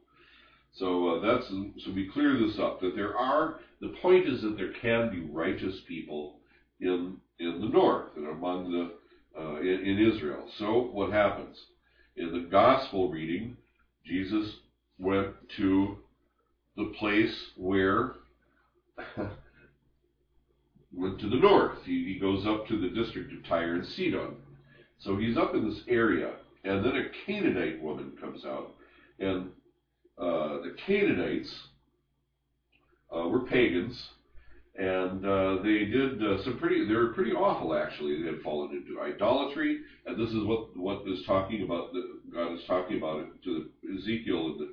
So 0.75 1.09
uh, 1.09 1.21
that's 1.27 1.49
so 1.49 1.93
we 1.95 2.11
clear 2.13 2.39
this 2.39 2.59
up 2.59 2.81
that 2.81 2.95
there 2.95 3.17
are 3.17 3.61
the 3.81 3.95
point 4.03 4.29
is 4.29 4.43
that 4.43 4.57
there 4.57 4.73
can 4.81 5.11
be 5.11 5.21
righteous 5.21 5.81
people 5.89 6.37
in 6.81 7.17
in 7.39 7.61
the 7.61 7.69
north 7.69 8.11
and 8.17 8.29
among 8.29 8.71
the 8.73 9.41
uh, 9.41 9.61
in, 9.61 9.85
in 9.85 10.13
Israel. 10.13 10.49
So 10.59 10.91
what 10.93 11.11
happens 11.13 11.57
in 12.17 12.33
the 12.33 12.49
gospel 12.51 13.11
reading? 13.11 13.57
Jesus 14.05 14.57
went 14.99 15.35
to 15.57 15.97
the 16.77 16.93
place 16.99 17.35
where 17.57 18.13
went 20.93 21.21
to 21.21 21.29
the 21.29 21.37
north. 21.37 21.79
He, 21.85 22.05
he 22.05 22.19
goes 22.19 22.47
up 22.47 22.67
to 22.69 22.79
the 22.79 22.89
district 22.89 23.33
of 23.33 23.47
Tyre 23.47 23.75
and 23.75 23.87
Sidon. 23.87 24.37
So 24.99 25.17
he's 25.17 25.37
up 25.37 25.55
in 25.55 25.69
this 25.69 25.83
area, 25.89 26.33
and 26.65 26.85
then 26.85 26.97
a 26.97 27.03
Canaanite 27.27 27.83
woman 27.83 28.13
comes 28.21 28.45
out, 28.45 28.73
and 29.19 29.47
uh, 30.19 30.63
the 30.63 30.75
Canaanites 30.87 31.51
uh, 33.15 33.29
were 33.29 33.41
pagans, 33.41 33.95
and 34.79 35.25
uh, 35.25 35.63
they 35.63 35.85
did 35.85 36.23
uh, 36.23 36.43
some 36.45 36.57
pretty. 36.57 36.87
They 36.87 36.95
were 36.95 37.09
pretty 37.09 37.33
awful, 37.33 37.75
actually. 37.75 38.21
They 38.21 38.27
had 38.27 38.41
fallen 38.43 38.71
into 38.73 39.01
idolatry, 39.01 39.77
and 40.07 40.19
this 40.19 40.31
is 40.31 40.45
what 40.45 40.77
what 40.77 41.03
is 41.07 41.23
talking 41.27 41.63
about. 41.63 41.93
The, 41.93 42.03
God 42.33 42.53
is 42.53 42.61
talking 42.67 42.97
about 42.97 43.19
it 43.19 43.27
to 43.45 43.63
Ezekiel 43.95 44.49
in 44.49 44.59
the 44.59 44.67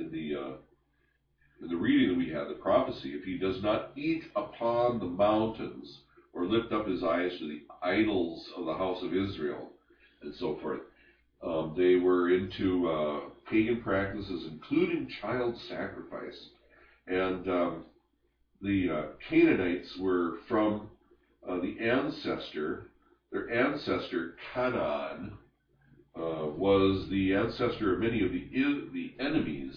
in 0.00 0.10
the 0.10 0.34
uh, 0.38 0.52
in 1.62 1.68
the 1.68 1.76
reading 1.76 2.08
that 2.08 2.16
we 2.16 2.28
had, 2.28 2.48
the 2.48 2.54
prophecy. 2.54 3.14
If 3.14 3.22
he 3.22 3.36
does 3.36 3.60
not 3.60 3.92
eat 3.96 4.24
upon 4.36 4.98
the 4.98 5.06
mountains 5.06 5.98
or 6.32 6.46
lift 6.46 6.72
up 6.72 6.86
his 6.86 7.02
eyes 7.02 7.32
to 7.38 7.48
the 7.48 7.62
idols 7.82 8.44
of 8.56 8.66
the 8.66 8.74
house 8.74 9.02
of 9.02 9.14
Israel, 9.14 9.70
and 10.22 10.34
so 10.36 10.58
forth. 10.62 10.80
Um, 11.42 11.74
they 11.76 11.96
were 11.96 12.30
into 12.30 12.88
uh, 12.88 13.20
pagan 13.50 13.82
practices, 13.82 14.46
including 14.50 15.08
child 15.20 15.58
sacrifice. 15.68 16.48
And 17.08 17.48
um, 17.48 17.84
the 18.60 18.90
uh, 18.90 19.02
Canaanites 19.28 19.96
were 19.98 20.38
from 20.48 20.88
uh, 21.48 21.58
the 21.60 21.76
ancestor, 21.80 22.86
their 23.32 23.52
ancestor 23.52 24.36
Canaan 24.54 25.32
uh, 26.16 26.46
was 26.56 27.08
the 27.10 27.34
ancestor 27.34 27.94
of 27.94 28.00
many 28.00 28.22
of 28.22 28.30
the 28.30 28.48
the 28.92 29.14
enemies 29.18 29.74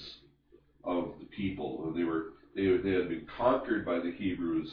of 0.84 1.14
the 1.20 1.26
people. 1.26 1.92
They 1.96 2.04
were 2.04 2.34
they, 2.56 2.66
they 2.78 2.92
had 2.92 3.10
been 3.10 3.26
conquered 3.38 3.86
by 3.86 4.00
the 4.00 4.12
Hebrews 4.12 4.70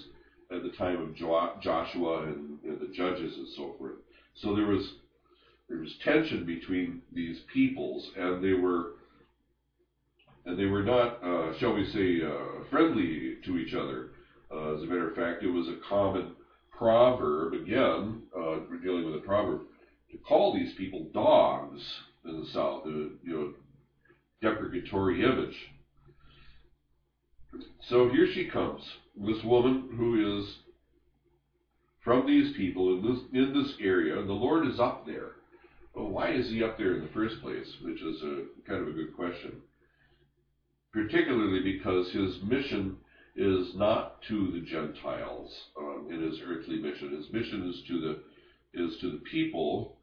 at 0.54 0.62
the 0.62 0.71
time 0.71 1.00
of 1.00 1.14
jo- 1.14 1.52
Joshua 1.61 2.25
and, 2.25 2.59
the 2.62 2.92
judges 2.94 3.37
and 3.37 3.49
so 3.56 3.75
forth. 3.78 3.94
So 4.35 4.54
there 4.54 4.66
was 4.66 4.92
there 5.68 5.78
was 5.78 5.94
tension 6.04 6.44
between 6.44 6.99
these 7.12 7.40
peoples, 7.52 8.11
and 8.16 8.42
they 8.42 8.52
were 8.52 8.90
and 10.44 10.59
they 10.59 10.66
were 10.66 10.82
not, 10.82 11.23
uh, 11.23 11.56
shall 11.59 11.73
we 11.73 11.85
say, 11.85 12.23
uh, 12.23 12.64
friendly 12.68 13.37
to 13.44 13.56
each 13.59 13.75
other. 13.75 14.09
Uh, 14.50 14.75
as 14.75 14.82
a 14.82 14.87
matter 14.87 15.09
of 15.09 15.14
fact, 15.14 15.42
it 15.42 15.49
was 15.49 15.68
a 15.68 15.76
common 15.88 16.32
proverb, 16.71 17.52
again, 17.54 18.21
uh, 18.37 18.59
we're 18.68 18.76
dealing 18.82 19.04
with 19.04 19.14
a 19.14 19.18
proverb, 19.18 19.61
to 20.11 20.16
call 20.18 20.52
these 20.52 20.73
people 20.76 21.06
dogs 21.14 21.80
in 22.25 22.40
the 22.40 22.47
South, 22.52 22.85
a 22.87 22.88
you 22.88 23.12
know, 23.25 23.50
deprecatory 24.42 25.23
image. 25.23 25.54
So 27.88 28.09
here 28.09 28.28
she 28.32 28.49
comes, 28.49 28.82
this 29.16 29.42
woman 29.44 29.90
who 29.97 30.38
is 30.40 30.56
from 32.04 32.26
these 32.26 32.56
people 32.56 32.99
in 32.99 33.09
this 33.09 33.21
in 33.32 33.52
this 33.52 33.75
area. 33.80 34.14
The 34.14 34.32
Lord 34.32 34.66
is 34.66 34.80
up 34.80 35.06
there. 35.06 35.32
But 35.94 36.06
why 36.06 36.32
is 36.32 36.49
he 36.49 36.64
up 36.64 36.78
there 36.78 36.94
in 36.94 37.02
the 37.02 37.12
first 37.12 37.40
place? 37.42 37.66
Which 37.82 38.00
is 38.00 38.23
a 38.23 38.44
kind 38.66 38.80
of 38.82 38.88
a 38.88 38.92
good 38.92 39.14
question 39.14 39.52
particularly 40.92 41.61
because 41.61 42.11
his 42.12 42.36
mission 42.43 42.97
is 43.34 43.75
not 43.75 44.21
to 44.28 44.52
the 44.52 44.60
Gentiles 44.60 45.50
um, 45.78 46.08
in 46.10 46.21
his 46.21 46.38
earthly 46.47 46.78
mission. 46.78 47.17
His 47.17 47.32
mission 47.32 47.69
is 47.69 47.82
to 47.88 48.00
the 48.00 48.19
is 48.75 48.97
to 49.00 49.10
the 49.10 49.23
people, 49.30 49.97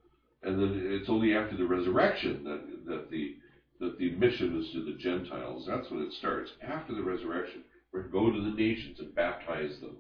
and 0.43 0.59
then 0.59 0.81
it's 0.83 1.09
only 1.09 1.35
after 1.35 1.55
the 1.55 1.65
resurrection 1.65 2.43
that 2.43 2.61
that 2.87 3.09
the 3.11 3.35
that 3.79 3.97
the 3.97 4.11
mission 4.11 4.61
is 4.61 4.71
to 4.73 4.83
the 4.83 4.97
Gentiles. 4.97 5.65
That's 5.67 5.89
when 5.89 6.01
it 6.01 6.13
starts. 6.13 6.51
After 6.61 6.93
the 6.93 7.03
resurrection, 7.03 7.63
we're 7.91 8.03
to 8.03 8.09
go 8.09 8.31
to 8.31 8.41
the 8.41 8.55
nations 8.55 8.99
and 8.99 9.15
baptize 9.15 9.79
them. 9.79 9.97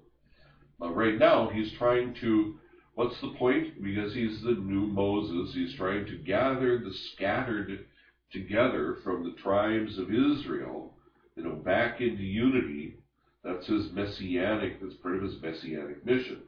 But 0.79 0.95
right 0.95 1.17
now, 1.17 1.49
he's 1.49 1.71
trying 1.77 2.15
to. 2.21 2.55
What's 2.95 3.19
the 3.21 3.33
point? 3.37 3.81
Because 3.81 4.13
he's 4.13 4.41
the 4.43 4.51
new 4.51 4.85
Moses. 4.87 5.53
He's 5.53 5.75
trying 5.75 6.05
to 6.07 6.17
gather 6.17 6.79
the 6.79 6.93
scattered 7.13 7.85
together 8.31 8.97
from 9.03 9.23
the 9.23 9.35
tribes 9.41 9.97
of 9.97 10.11
Israel, 10.11 10.93
you 11.35 11.43
know, 11.43 11.55
back 11.55 12.01
into 12.01 12.23
unity. 12.23 12.95
That's 13.43 13.65
his 13.67 13.91
messianic. 13.93 14.81
That's 14.81 14.95
part 14.95 15.15
of 15.15 15.23
his 15.23 15.41
messianic 15.41 16.05
mission. 16.05 16.41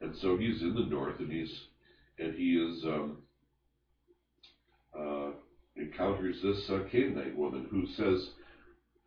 And 0.00 0.14
so 0.16 0.36
he's 0.36 0.62
in 0.62 0.74
the 0.74 0.86
north, 0.86 1.18
and 1.18 1.30
he's 1.30 1.52
and 2.18 2.34
he 2.34 2.54
is 2.54 2.84
um, 2.84 3.18
uh, 4.98 5.30
encounters 5.78 6.40
this 6.42 6.68
uh, 6.70 6.80
Canaanite 6.90 7.36
woman 7.36 7.66
who 7.70 7.86
says, 7.86 8.30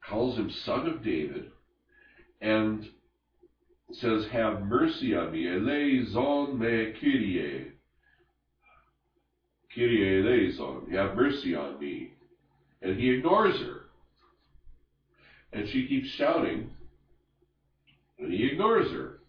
calls 0.08 0.38
him 0.38 0.50
son 0.50 0.88
of 0.88 1.04
David, 1.04 1.52
and 2.42 2.88
says, 3.92 4.26
"Have 4.32 4.62
mercy 4.64 5.14
on 5.14 5.32
me, 5.32 5.48
eleison 5.48 6.58
me 6.58 6.94
Kyrie, 7.00 7.72
Kyrie 9.76 10.20
eleison, 10.20 10.92
have 10.92 11.16
mercy 11.16 11.54
on 11.54 11.80
me." 11.80 12.12
and 12.82 13.00
he 13.00 13.10
ignores 13.10 13.60
her. 13.60 13.82
And 15.54 15.68
she 15.68 15.88
keeps 15.88 16.08
shouting, 16.10 16.70
and 18.20 18.32
he 18.32 18.46
ignores 18.46 18.90
her. 18.92 19.20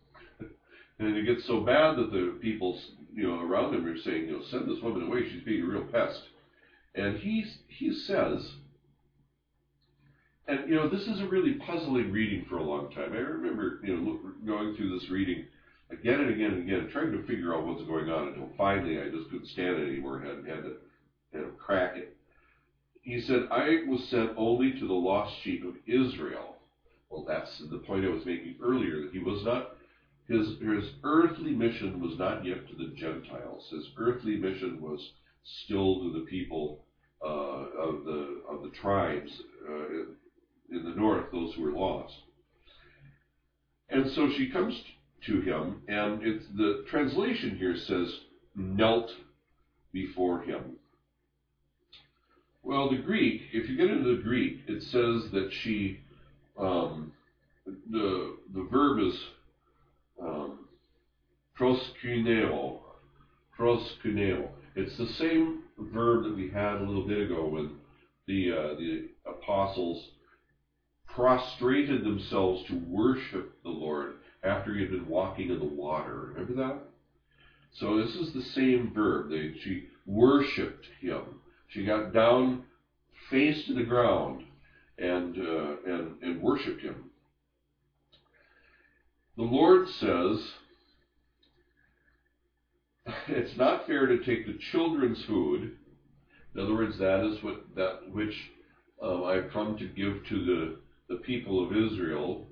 and 0.98 1.16
it 1.16 1.24
gets 1.24 1.46
so 1.46 1.60
bad 1.60 1.96
that 1.96 2.10
the 2.10 2.38
people, 2.40 2.78
you 3.12 3.28
know, 3.28 3.40
around 3.40 3.74
him 3.74 3.84
are 3.86 3.98
saying, 3.98 4.26
you 4.26 4.32
know, 4.32 4.42
send 4.50 4.68
this 4.68 4.82
woman 4.82 5.02
away. 5.02 5.28
She's 5.28 5.42
being 5.42 5.62
a 5.62 5.66
real 5.66 5.84
pest. 5.84 6.20
And 6.94 7.18
he 7.18 7.46
he 7.68 7.92
says, 7.92 8.52
and 10.46 10.68
you 10.68 10.74
know, 10.74 10.88
this 10.88 11.06
is 11.06 11.20
a 11.20 11.26
really 11.26 11.54
puzzling 11.54 12.10
reading 12.10 12.44
for 12.48 12.58
a 12.58 12.64
long 12.64 12.90
time. 12.90 13.12
I 13.12 13.18
remember, 13.18 13.78
you 13.82 13.96
know, 13.96 14.18
going 14.46 14.74
through 14.74 14.98
this 14.98 15.08
reading 15.08 15.44
again 15.90 16.20
and 16.20 16.30
again 16.30 16.52
and 16.52 16.62
again, 16.62 16.88
trying 16.92 17.12
to 17.12 17.24
figure 17.26 17.54
out 17.54 17.66
what's 17.66 17.82
going 17.84 18.10
on 18.10 18.28
until 18.28 18.50
finally 18.56 19.00
I 19.00 19.08
just 19.08 19.30
couldn't 19.30 19.48
stand 19.48 19.78
it 19.78 19.88
anymore. 19.88 20.20
Had 20.20 20.44
had 20.46 20.62
to 20.64 20.76
had 21.32 21.44
to 21.44 21.52
crack 21.58 21.96
it 21.96 22.16
he 23.02 23.20
said, 23.20 23.48
I 23.50 23.82
was 23.86 24.08
sent 24.08 24.30
only 24.36 24.72
to 24.78 24.86
the 24.86 24.92
lost 24.94 25.34
sheep 25.42 25.64
of 25.64 25.74
Israel. 25.86 26.56
Well, 27.10 27.24
that's 27.26 27.58
the 27.58 27.78
point 27.78 28.04
I 28.04 28.08
was 28.08 28.24
making 28.24 28.56
earlier, 28.62 29.02
that 29.02 29.12
he 29.12 29.18
was 29.18 29.42
not, 29.44 29.76
his, 30.28 30.56
his 30.60 30.92
earthly 31.02 31.52
mission 31.52 32.00
was 32.00 32.16
not 32.16 32.44
yet 32.44 32.66
to 32.68 32.76
the 32.76 32.94
Gentiles. 32.94 33.68
His 33.70 33.90
earthly 33.98 34.36
mission 34.36 34.80
was 34.80 35.10
still 35.44 36.00
to 36.00 36.12
the 36.12 36.20
people 36.20 36.78
uh, 37.24 37.28
of 37.28 38.04
the 38.04 38.42
of 38.48 38.62
the 38.62 38.70
tribes 38.80 39.30
uh, 39.68 40.12
in 40.70 40.84
the 40.84 40.94
north, 40.94 41.26
those 41.32 41.54
who 41.54 41.62
were 41.62 41.72
lost. 41.72 42.14
And 43.88 44.10
so 44.12 44.30
she 44.30 44.50
comes 44.50 44.80
to 45.26 45.40
him, 45.40 45.82
and 45.86 46.22
it's 46.22 46.46
the 46.56 46.84
translation 46.88 47.56
here 47.56 47.76
says 47.76 48.08
knelt 48.56 49.10
before 49.92 50.42
him. 50.42 50.76
Well, 52.62 52.90
the 52.90 52.96
Greek, 52.96 53.42
if 53.52 53.68
you 53.68 53.76
get 53.76 53.90
into 53.90 54.16
the 54.16 54.22
Greek, 54.22 54.60
it 54.66 54.82
says 54.82 55.30
that 55.32 55.50
she, 55.62 56.00
um, 56.58 57.12
the 57.66 58.36
the 58.54 58.62
verb 58.70 59.00
is 59.00 59.18
um, 60.20 60.58
proskuneo, 61.58 62.78
proskuneo. 63.58 64.48
It's 64.74 64.96
the 64.96 65.06
same 65.06 65.60
verb 65.78 66.24
that 66.24 66.34
we 66.34 66.48
had 66.48 66.78
a 66.78 66.84
little 66.84 67.06
bit 67.06 67.20
ago 67.20 67.46
when 67.46 67.72
the 68.26 68.52
uh, 68.52 68.74
the 68.74 69.08
apostles 69.26 70.08
prostrated 71.06 72.04
themselves 72.04 72.62
to 72.68 72.74
worship 72.88 73.52
the 73.62 73.68
Lord 73.68 74.14
after 74.42 74.72
he 74.72 74.80
had 74.80 74.90
been 74.90 75.08
walking 75.08 75.50
in 75.50 75.58
the 75.58 75.64
water. 75.64 76.32
Remember 76.34 76.54
that? 76.54 76.78
So 77.74 77.96
this 78.02 78.14
is 78.14 78.32
the 78.32 78.40
same 78.40 78.92
verb. 78.94 79.30
They, 79.30 79.52
she 79.62 79.84
worshipped 80.06 80.86
him. 81.00 81.20
She 81.68 81.84
got 81.84 82.12
down, 82.12 82.64
face 83.30 83.66
to 83.66 83.74
the 83.74 83.82
ground, 83.82 84.44
and, 84.98 85.36
uh, 85.38 85.76
and, 85.86 86.16
and 86.22 86.40
worshiped 86.42 86.82
him. 86.82 87.10
The 89.36 89.42
Lord 89.42 89.88
says, 89.88 90.52
it's 93.28 93.56
not 93.56 93.86
fair 93.86 94.06
to 94.06 94.24
take 94.24 94.46
the 94.46 94.58
children's 94.72 95.24
food. 95.24 95.76
In 96.54 96.60
other 96.60 96.74
words, 96.74 96.98
that 96.98 97.24
is 97.24 97.42
what 97.42 97.74
that 97.76 98.10
which 98.12 98.50
uh, 99.02 99.24
I've 99.24 99.50
come 99.52 99.76
to 99.78 99.86
give 99.86 100.24
to 100.28 100.44
the, 100.44 101.14
the 101.14 101.20
people 101.20 101.64
of 101.64 101.72
Israel, 101.72 102.46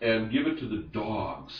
and 0.00 0.30
give 0.30 0.46
it 0.46 0.58
to 0.60 0.68
the 0.68 0.84
dogs 0.92 1.52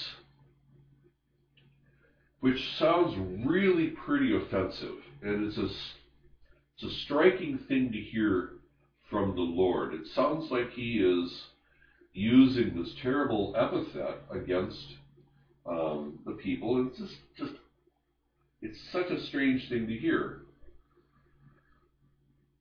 which 2.46 2.76
sounds 2.78 3.16
really 3.44 3.88
pretty 3.88 4.36
offensive. 4.36 4.94
And 5.20 5.44
it's 5.44 5.58
a, 5.58 5.64
it's 5.64 6.84
a 6.84 6.98
striking 7.04 7.58
thing 7.66 7.90
to 7.90 7.98
hear 7.98 8.50
from 9.10 9.34
the 9.34 9.42
Lord. 9.42 9.94
It 9.94 10.06
sounds 10.14 10.50
like 10.50 10.70
he 10.70 10.98
is 10.98 11.46
using 12.12 12.80
this 12.80 12.94
terrible 13.02 13.54
epithet 13.56 14.18
against 14.30 14.94
um, 15.68 16.18
the 16.24 16.32
people. 16.32 16.76
And 16.76 16.88
it's 16.88 16.98
just, 16.98 17.16
just, 17.36 17.52
it's 18.62 18.78
such 18.92 19.10
a 19.10 19.20
strange 19.20 19.68
thing 19.68 19.86
to 19.86 19.94
hear. 19.94 20.42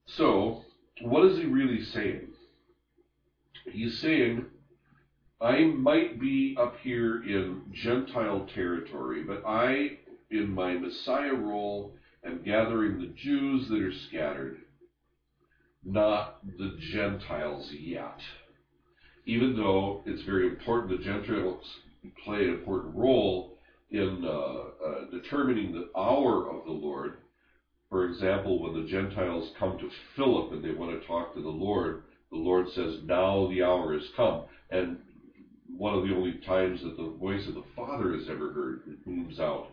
So, 0.06 0.64
what 1.02 1.26
is 1.26 1.38
he 1.38 1.46
really 1.46 1.84
saying? 1.84 2.28
He's 3.66 4.00
saying, 4.00 4.46
I 5.42 5.64
might 5.66 6.20
be 6.20 6.56
up 6.60 6.76
here 6.82 7.24
in 7.24 7.64
Gentile 7.74 8.48
territory, 8.54 9.24
but 9.24 9.44
I, 9.46 9.98
in 10.32 10.50
my 10.50 10.74
Messiah 10.74 11.34
role, 11.34 11.94
am 12.26 12.42
gathering 12.44 13.00
the 13.00 13.08
Jews 13.08 13.68
that 13.70 13.82
are 13.82 13.94
scattered, 13.94 14.58
not 15.84 16.40
the 16.58 16.78
Gentiles 16.80 17.72
yet. 17.72 18.20
Even 19.26 19.56
though 19.56 20.02
it's 20.06 20.22
very 20.22 20.48
important, 20.48 20.98
the 20.98 21.04
Gentiles 21.04 21.66
play 22.24 22.46
an 22.46 22.54
important 22.54 22.96
role 22.96 23.58
in 23.92 24.24
uh, 24.26 24.30
uh, 24.30 25.10
determining 25.12 25.72
the 25.72 25.90
hour 25.98 26.50
of 26.50 26.66
the 26.66 26.72
Lord. 26.72 27.18
For 27.90 28.06
example, 28.06 28.62
when 28.62 28.74
the 28.74 28.90
Gentiles 28.90 29.52
come 29.60 29.78
to 29.78 29.90
Philip 30.16 30.52
and 30.52 30.64
they 30.64 30.72
want 30.72 31.00
to 31.00 31.08
talk 31.08 31.34
to 31.34 31.42
the 31.42 31.48
Lord, 31.50 32.04
the 32.32 32.38
Lord 32.38 32.68
says, 32.74 32.96
Now 33.04 33.48
the 33.50 33.64
hour 33.64 33.94
has 33.94 34.08
come. 34.16 34.44
And 34.70 34.98
one 35.78 35.94
of 35.94 36.04
the 36.04 36.16
only 36.16 36.34
times 36.46 36.82
that 36.84 36.98
the 36.98 37.16
voice 37.20 37.48
of 37.48 37.56
the 37.56 37.64
Father 37.76 38.16
is 38.16 38.30
ever 38.30 38.52
heard, 38.52 38.82
it 38.88 39.06
booms 39.06 39.40
out. 39.40 39.68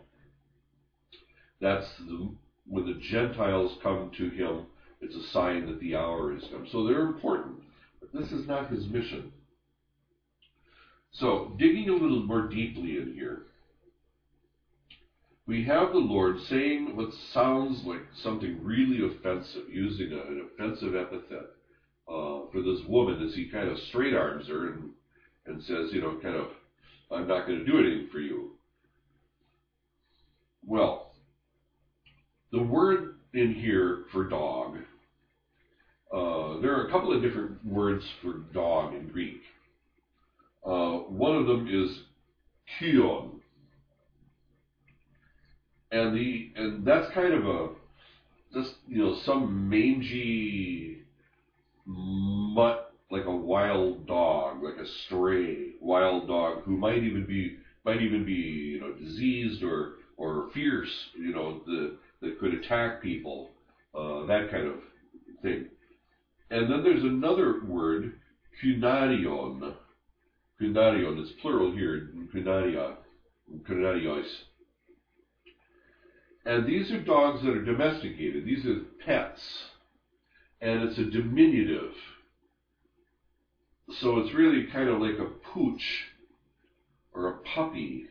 That's 1.59 1.87
the, 1.99 2.29
when 2.67 2.85
the 2.85 2.99
Gentiles 3.11 3.77
come 3.81 4.11
to 4.17 4.29
him, 4.29 4.65
it's 5.01 5.15
a 5.15 5.31
sign 5.31 5.65
that 5.67 5.79
the 5.79 5.95
hour 5.95 6.33
has 6.33 6.43
come. 6.51 6.67
So 6.71 6.85
they're 6.85 7.07
important, 7.07 7.55
but 7.99 8.13
this 8.13 8.31
is 8.31 8.47
not 8.47 8.69
his 8.69 8.87
mission. 8.87 9.31
So, 11.13 11.53
digging 11.59 11.89
a 11.89 11.93
little 11.93 12.23
more 12.23 12.47
deeply 12.47 12.97
in 12.97 13.13
here, 13.13 13.43
we 15.45 15.63
have 15.65 15.91
the 15.91 15.99
Lord 15.99 16.37
saying 16.49 16.95
what 16.95 17.09
sounds 17.33 17.83
like 17.85 18.01
something 18.23 18.63
really 18.63 19.05
offensive, 19.05 19.69
using 19.69 20.11
a, 20.11 20.21
an 20.21 20.49
offensive 20.53 20.95
epithet 20.95 21.49
uh, 22.07 22.49
for 22.51 22.61
this 22.63 22.79
woman 22.87 23.21
as 23.21 23.35
he 23.35 23.47
kind 23.49 23.67
of 23.67 23.77
straight 23.89 24.15
arms 24.15 24.47
her 24.47 24.71
and, 24.71 24.89
and 25.45 25.61
says, 25.63 25.89
you 25.91 26.01
know, 26.01 26.17
kind 26.23 26.35
of, 26.35 26.47
I'm 27.11 27.27
not 27.27 27.45
going 27.45 27.59
to 27.59 27.65
do 27.65 27.77
anything 27.77 28.07
for 28.11 28.19
you. 28.19 28.51
Well, 30.65 31.11
the 32.51 32.63
word 32.63 33.17
in 33.35 33.53
here 33.53 34.05
for 34.11 34.27
dog, 34.27 34.77
uh, 36.11 36.59
there 36.61 36.75
are 36.75 36.87
a 36.87 36.91
couple 36.91 37.15
of 37.15 37.21
different 37.21 37.63
words 37.63 38.03
for 38.23 38.45
dog 38.53 38.95
in 38.95 39.09
Greek. 39.09 39.41
Uh, 40.65 40.97
one 41.09 41.35
of 41.35 41.45
them 41.45 41.67
is 41.67 41.99
kion, 42.79 43.39
and 45.91 46.15
the 46.15 46.51
and 46.55 46.85
that's 46.85 47.13
kind 47.13 47.33
of 47.33 47.45
a 47.45 47.69
just 48.53 48.73
you 48.87 49.03
know 49.03 49.15
some 49.25 49.69
mangy 49.69 50.99
mutt 51.85 52.93
like 53.11 53.25
a 53.25 53.35
wild 53.35 54.07
dog, 54.07 54.63
like 54.63 54.77
a 54.77 54.87
stray 55.05 55.71
wild 55.81 56.27
dog 56.27 56.63
who 56.63 56.77
might 56.77 57.03
even 57.03 57.25
be 57.25 57.57
might 57.83 58.01
even 58.01 58.23
be 58.25 58.31
you 58.31 58.79
know 58.79 58.93
diseased 58.93 59.63
or 59.63 59.95
or 60.17 60.49
fierce, 60.53 60.91
you 61.17 61.33
know, 61.33 61.61
the, 61.65 61.97
that 62.21 62.39
could 62.39 62.53
attack 62.53 63.01
people, 63.01 63.49
uh, 63.95 64.25
that 64.25 64.49
kind 64.51 64.67
of 64.67 64.75
thing. 65.41 65.65
And 66.49 66.71
then 66.71 66.83
there's 66.83 67.03
another 67.03 67.61
word, 67.65 68.13
kunarion. 68.63 69.73
Kunarion 70.61 71.21
is 71.21 71.31
plural 71.41 71.71
here, 71.71 72.09
kunaria, 72.33 72.95
kunarios. 73.67 74.27
And 76.45 76.65
these 76.65 76.91
are 76.91 77.01
dogs 77.01 77.41
that 77.43 77.55
are 77.55 77.63
domesticated. 77.63 78.45
These 78.45 78.65
are 78.65 78.81
pets. 79.05 79.41
And 80.61 80.83
it's 80.83 80.97
a 80.97 81.05
diminutive. 81.05 81.93
So 83.99 84.19
it's 84.19 84.33
really 84.33 84.67
kind 84.67 84.89
of 84.89 84.99
like 84.99 85.19
a 85.19 85.31
pooch 85.53 86.05
or 87.13 87.27
a 87.27 87.37
puppy. 87.55 88.07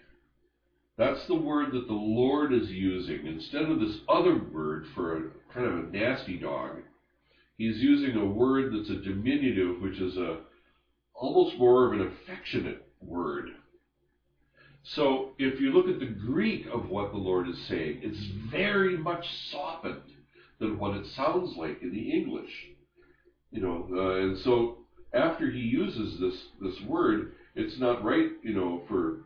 That's 0.97 1.27
the 1.27 1.35
word 1.35 1.73
that 1.73 1.87
the 1.87 1.95
Lord 1.95 2.53
is 2.53 2.71
using. 2.71 3.27
Instead 3.27 3.63
of 3.63 3.81
this 3.81 3.97
other 4.09 4.41
word 4.53 4.87
for 4.95 5.17
a 5.17 5.23
kind 5.53 5.67
of 5.67 5.75
a 5.75 5.97
nasty 5.97 6.39
dog, 6.39 6.77
he's 7.57 7.79
using 7.79 8.17
a 8.17 8.25
word 8.25 8.73
that's 8.73 8.91
a 8.91 9.03
diminutive, 9.03 9.81
which 9.81 9.99
is 9.99 10.17
a 10.17 10.41
almost 11.23 11.57
more 11.57 11.87
of 11.87 11.93
an 11.93 12.09
affectionate 12.09 12.85
word. 13.01 13.51
So 14.83 15.31
if 15.39 15.61
you 15.61 15.73
look 15.73 15.87
at 15.87 16.01
the 16.01 16.07
Greek 16.07 16.67
of 16.67 16.91
what 16.91 17.13
the 17.13 17.19
Lord 17.19 17.49
is 17.49 17.67
saying, 17.69 18.01
it's 18.03 18.27
very 18.51 18.97
much 18.97 19.25
softened 19.53 20.03
than 20.59 20.81
what 20.81 20.97
it 20.97 21.07
sounds 21.15 21.57
like 21.57 21.81
in 21.81 21.93
the 21.93 22.11
English. 22.11 22.51
You 23.53 23.61
know, 23.61 23.89
uh, 23.93 24.21
and 24.23 24.39
so 24.39 24.79
after 25.15 25.49
he 25.49 25.61
uses 25.61 26.19
this 26.19 26.35
this 26.61 26.81
word, 26.89 27.35
it's 27.55 27.79
not 27.79 28.03
right, 28.03 28.31
you 28.43 28.55
know, 28.55 28.83
for 28.89 29.19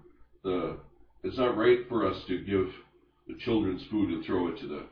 the 0.44 0.78
it's 1.22 1.38
not 1.38 1.56
right 1.56 1.88
for 1.88 2.06
us 2.06 2.22
to 2.28 2.44
give 2.44 2.68
the 3.26 3.38
children's 3.42 3.82
food 3.90 4.10
and 4.10 4.24
throw 4.24 4.48
it 4.48 4.58
to 4.60 4.68
the 4.68 4.82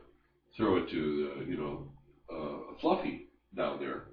throw 0.57 0.77
it 0.77 0.89
to 0.89 1.35
the 1.45 1.45
you 1.45 1.57
know 1.57 1.87
uh, 2.33 2.73
fluffy 2.81 3.27
down 3.55 3.79
there. 3.79 4.05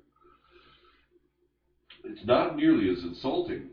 It's 2.04 2.24
not 2.24 2.56
nearly 2.56 2.90
as 2.90 3.02
insulting. 3.02 3.68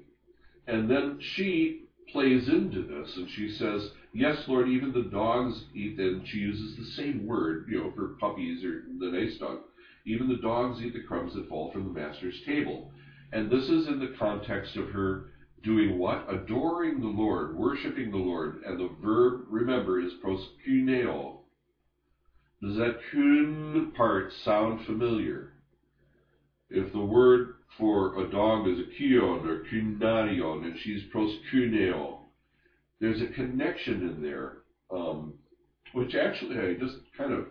And 0.68 0.89
then 0.89 1.20
she 1.20 1.84
plays 2.12 2.48
into 2.48 2.84
this 2.84 3.15
and 3.18 3.30
she 3.30 3.50
says, 3.50 3.89
Yes, 4.13 4.38
Lord, 4.48 4.68
even 4.68 4.92
the 4.92 5.10
dogs 5.12 5.63
eat, 5.76 6.00
and 6.00 6.28
she 6.28 6.38
uses 6.38 6.76
the 6.76 7.04
same 7.04 7.28
word, 7.28 7.65
you 7.70 7.80
know, 7.80 7.92
for 7.96 8.15
puppies 8.20 8.63
or 8.63 8.84
the 9.00 9.12
nice 9.12 9.38
dog. 9.38 9.60
Even 10.06 10.28
the 10.28 10.42
dogs 10.42 10.82
eat 10.82 10.94
the 10.94 11.04
crumbs 11.04 11.36
that 11.36 11.48
fall 11.48 11.72
from 11.72 11.84
the 11.84 12.00
master's 12.00 12.39
table. 12.46 12.92
And 13.32 13.52
this 13.52 13.70
is 13.70 13.88
in 13.88 14.00
the 14.00 14.15
context 14.18 14.76
of 14.78 14.89
her 14.89 15.26
doing 15.63 16.00
what? 16.00 16.26
Adoring 16.28 17.00
the 17.00 17.08
Lord, 17.08 17.56
worshiping 17.56 18.10
the 18.10 18.18
Lord. 18.18 18.63
And 18.65 18.80
the 18.80 18.89
verb, 19.02 19.42
remember, 19.48 20.02
is 20.02 20.13
proskuneo. 20.24 21.38
Does 22.62 22.76
that 22.78 23.00
kun 23.12 23.94
part 23.96 24.32
sound 24.44 24.86
familiar? 24.86 25.54
If 26.70 26.92
the 26.92 27.00
word 27.00 27.56
for 27.77 28.19
a 28.19 28.29
dog 28.29 28.67
is 28.67 28.77
a 28.79 29.01
kion 29.01 29.45
or 29.45 29.63
kunarion 29.71 30.65
and 30.65 30.77
she's 30.77 31.01
proskuneo, 31.13 32.17
there's 32.99 33.21
a 33.21 33.27
connection 33.27 34.03
in 34.03 34.21
there, 34.21 34.58
um, 34.91 35.34
which 35.93 36.15
actually 36.15 36.58
I 36.58 36.73
just 36.73 36.95
kind 37.17 37.32
of 37.32 37.45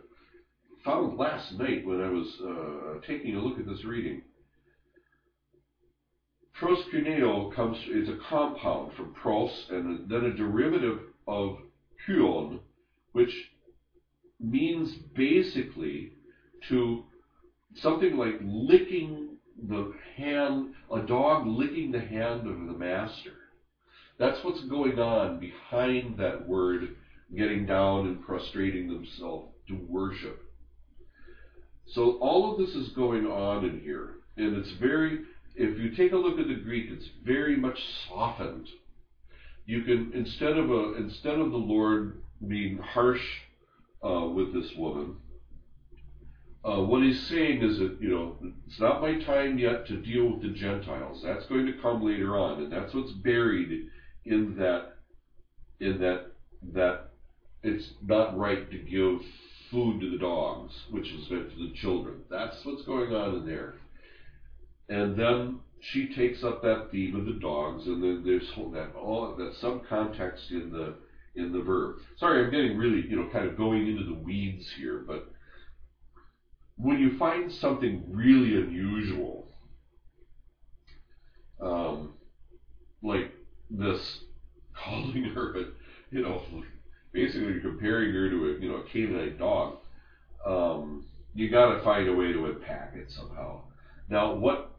found 0.85 1.17
last 1.17 1.53
night 1.53 1.85
when 1.85 2.01
I 2.01 2.09
was 2.09 2.27
uh, 2.41 3.07
taking 3.07 3.35
a 3.35 3.39
look 3.39 3.59
at 3.59 3.67
this 3.67 3.85
reading. 3.85 4.23
Proskuneo 6.61 7.53
comes, 7.55 7.77
is 7.89 8.09
a 8.09 8.17
compound 8.29 8.93
from 8.95 9.13
pros 9.13 9.67
and 9.71 10.09
then 10.09 10.25
a 10.25 10.35
derivative 10.35 10.99
of 11.27 11.57
kuon, 12.07 12.59
which 13.13 13.33
means 14.41 14.95
basically 15.15 16.11
to 16.69 17.05
something 17.75 18.17
like 18.17 18.39
licking 18.43 19.28
the 19.67 19.93
hand, 20.17 20.75
a 20.95 21.01
dog 21.01 21.47
licking 21.47 21.91
the 21.91 22.01
hand 22.01 22.47
of 22.47 22.67
the 22.67 22.79
master. 22.79 23.33
That's 24.19 24.43
what's 24.45 24.63
going 24.65 24.99
on 24.99 25.39
behind 25.39 26.19
that 26.19 26.47
word, 26.47 26.97
getting 27.37 27.67
down 27.67 28.07
and 28.07 28.25
prostrating 28.25 28.89
themselves 28.89 29.53
to 29.69 29.75
worship. 29.89 30.43
So 31.87 32.19
all 32.19 32.53
of 32.53 32.59
this 32.59 32.75
is 32.75 32.91
going 32.91 33.27
on 33.27 33.65
in 33.65 33.81
here, 33.81 34.17
and 34.37 34.57
it's 34.57 34.73
very, 34.81 35.21
if 35.55 35.79
you 35.79 35.97
take 35.97 36.13
a 36.13 36.17
look 36.17 36.39
at 36.39 36.49
the 36.49 36.55
Greek, 36.55 36.91
it's 36.91 37.09
very 37.25 37.57
much 37.57 37.79
softened. 38.09 38.69
You 39.67 39.83
can, 39.83 40.13
instead 40.15 40.57
of 40.57 40.71
a, 40.71 40.97
instead 40.97 41.39
of 41.39 41.51
the 41.51 41.57
Lord 41.57 42.23
being 42.47 42.79
harsh 42.79 43.25
uh, 44.05 44.27
with 44.29 44.53
this 44.53 44.71
woman, 44.77 45.17
uh, 46.65 46.83
what 46.83 47.03
he's 47.03 47.21
saying 47.29 47.63
is 47.63 47.79
that, 47.79 47.99
you 48.01 48.09
know, 48.09 48.37
it's 48.67 48.81
not 48.81 49.01
my 49.01 49.19
time 49.21 49.59
yet 49.59 49.87
to 49.87 49.97
deal 49.97 50.33
with 50.33 50.43
the 50.43 50.49
Gentiles. 50.49 51.23
That's 51.23 51.47
going 51.47 51.67
to 51.67 51.81
come 51.81 52.05
later 52.05 52.37
on, 52.37 52.63
and 52.63 52.73
that's 52.73 52.93
what's 52.95 53.13
buried 53.13 53.89
in 54.25 54.57
that, 54.57 54.95
in 55.81 55.99
that, 56.01 56.33
that 56.75 57.11
it's 57.63 57.93
not 58.05 58.37
right 58.37 58.71
to 58.71 58.79
give 58.79 59.21
food 59.71 60.01
to 60.01 60.11
the 60.11 60.19
dogs, 60.19 60.73
which 60.91 61.09
is 61.11 61.31
meant 61.31 61.51
for 61.53 61.59
the 61.59 61.73
children. 61.75 62.23
That's 62.31 62.57
what's 62.65 62.83
going 62.83 63.15
on 63.15 63.37
in 63.37 63.47
there. 63.47 63.75
And 64.89 65.19
then 65.19 65.61
she 65.81 66.13
takes 66.15 66.43
up 66.43 66.63
that 66.63 66.89
theme 66.91 67.15
of 67.15 67.27
the 67.27 67.39
dogs, 67.41 67.87
and 67.87 68.03
then 68.03 68.23
there's 68.25 68.49
that 68.73 68.95
all 68.97 69.35
that 69.37 69.55
some 69.61 69.83
context 69.89 70.51
in 70.51 70.71
the 70.71 70.95
in 71.37 71.53
the 71.53 71.61
verb. 71.61 71.97
Sorry, 72.17 72.45
I'm 72.45 72.51
getting 72.51 72.77
really, 72.77 73.07
you 73.09 73.17
know, 73.17 73.29
kind 73.31 73.47
of 73.47 73.57
going 73.57 73.87
into 73.87 74.05
the 74.05 74.15
weeds 74.15 74.67
here, 74.77 75.05
but 75.07 75.31
when 76.79 76.99
you 76.99 77.19
find 77.19 77.53
something 77.53 78.05
really 78.09 78.57
unusual, 78.57 79.49
um, 81.61 82.15
like 83.03 83.33
this 83.69 84.21
calling 84.75 85.25
her, 85.25 85.57
a, 85.57 85.65
you 86.11 86.23
know, 86.23 86.41
basically 87.13 87.61
comparing 87.61 88.13
her 88.13 88.31
to 88.31 88.45
a, 88.45 88.61
you 88.61 88.69
know, 88.69 88.77
a 88.77 88.85
Canaanite 88.85 89.39
dog. 89.39 89.79
Um, 90.47 91.05
you 91.35 91.51
got 91.51 91.75
to 91.75 91.85
find 91.85 92.09
a 92.09 92.15
way 92.15 92.33
to 92.33 92.47
unpack 92.47 92.95
it 92.95 93.11
somehow. 93.11 93.63
Now, 94.09 94.35
what 94.35 94.71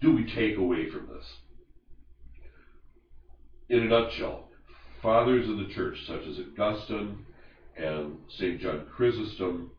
do 0.00 0.14
we 0.14 0.24
take 0.34 0.56
away 0.56 0.90
from 0.90 1.06
this? 1.06 1.24
In 3.68 3.82
a 3.82 3.84
nutshell, 3.84 4.48
fathers 5.02 5.48
of 5.48 5.58
the 5.58 5.72
church, 5.74 5.98
such 6.06 6.26
as 6.26 6.38
Augustine 6.58 7.24
and 7.76 8.18
St. 8.28 8.60
John 8.60 8.86
Chrysostom, 8.94 9.70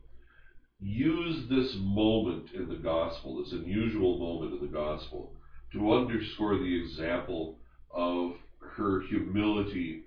use 0.80 1.48
this 1.48 1.74
moment 1.78 2.50
in 2.52 2.68
the 2.68 2.76
gospel, 2.76 3.42
this 3.42 3.52
unusual 3.52 4.18
moment 4.18 4.52
in 4.52 4.60
the 4.60 4.66
gospel, 4.66 5.32
to 5.72 5.92
underscore 5.92 6.56
the 6.56 6.80
example 6.80 7.56
of 7.90 8.32
her 8.60 9.00
humility 9.00 10.02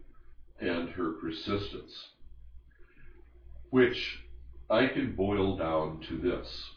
and 0.59 0.89
her 0.89 1.11
persistence, 1.11 2.09
which 3.71 4.19
I 4.69 4.85
can 4.85 5.15
boil 5.15 5.57
down 5.57 6.01
to 6.07 6.17
this. 6.17 6.69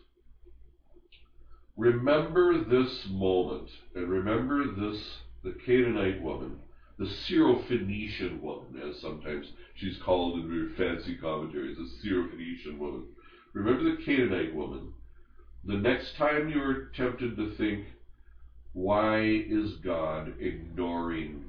Remember 1.77 2.59
this 2.59 3.07
moment, 3.09 3.69
and 3.95 4.09
remember 4.09 4.67
this, 4.67 5.19
the 5.43 5.53
Canaanite 5.65 6.23
woman, 6.23 6.59
the 6.99 7.05
Syrophoenician 7.05 8.41
woman, 8.41 8.81
as 8.87 9.01
sometimes 9.01 9.51
she's 9.75 9.97
called 9.97 10.37
in 10.37 10.75
fancy 10.77 11.17
commentaries, 11.17 11.77
the 11.77 12.09
Syrophoenician 12.09 12.79
woman. 12.79 13.05
Remember 13.53 13.83
the 13.83 13.91
Canaanite 13.91 14.53
woman. 14.53 14.89
The 15.65 15.77
next 15.77 16.15
time 16.15 16.49
you're 16.49 16.75
tempted 16.95 17.37
to 17.37 17.45
think, 17.45 17.81
why 18.73 19.19
is 19.47 19.73
God 19.73 20.33
ignoring 20.39 21.45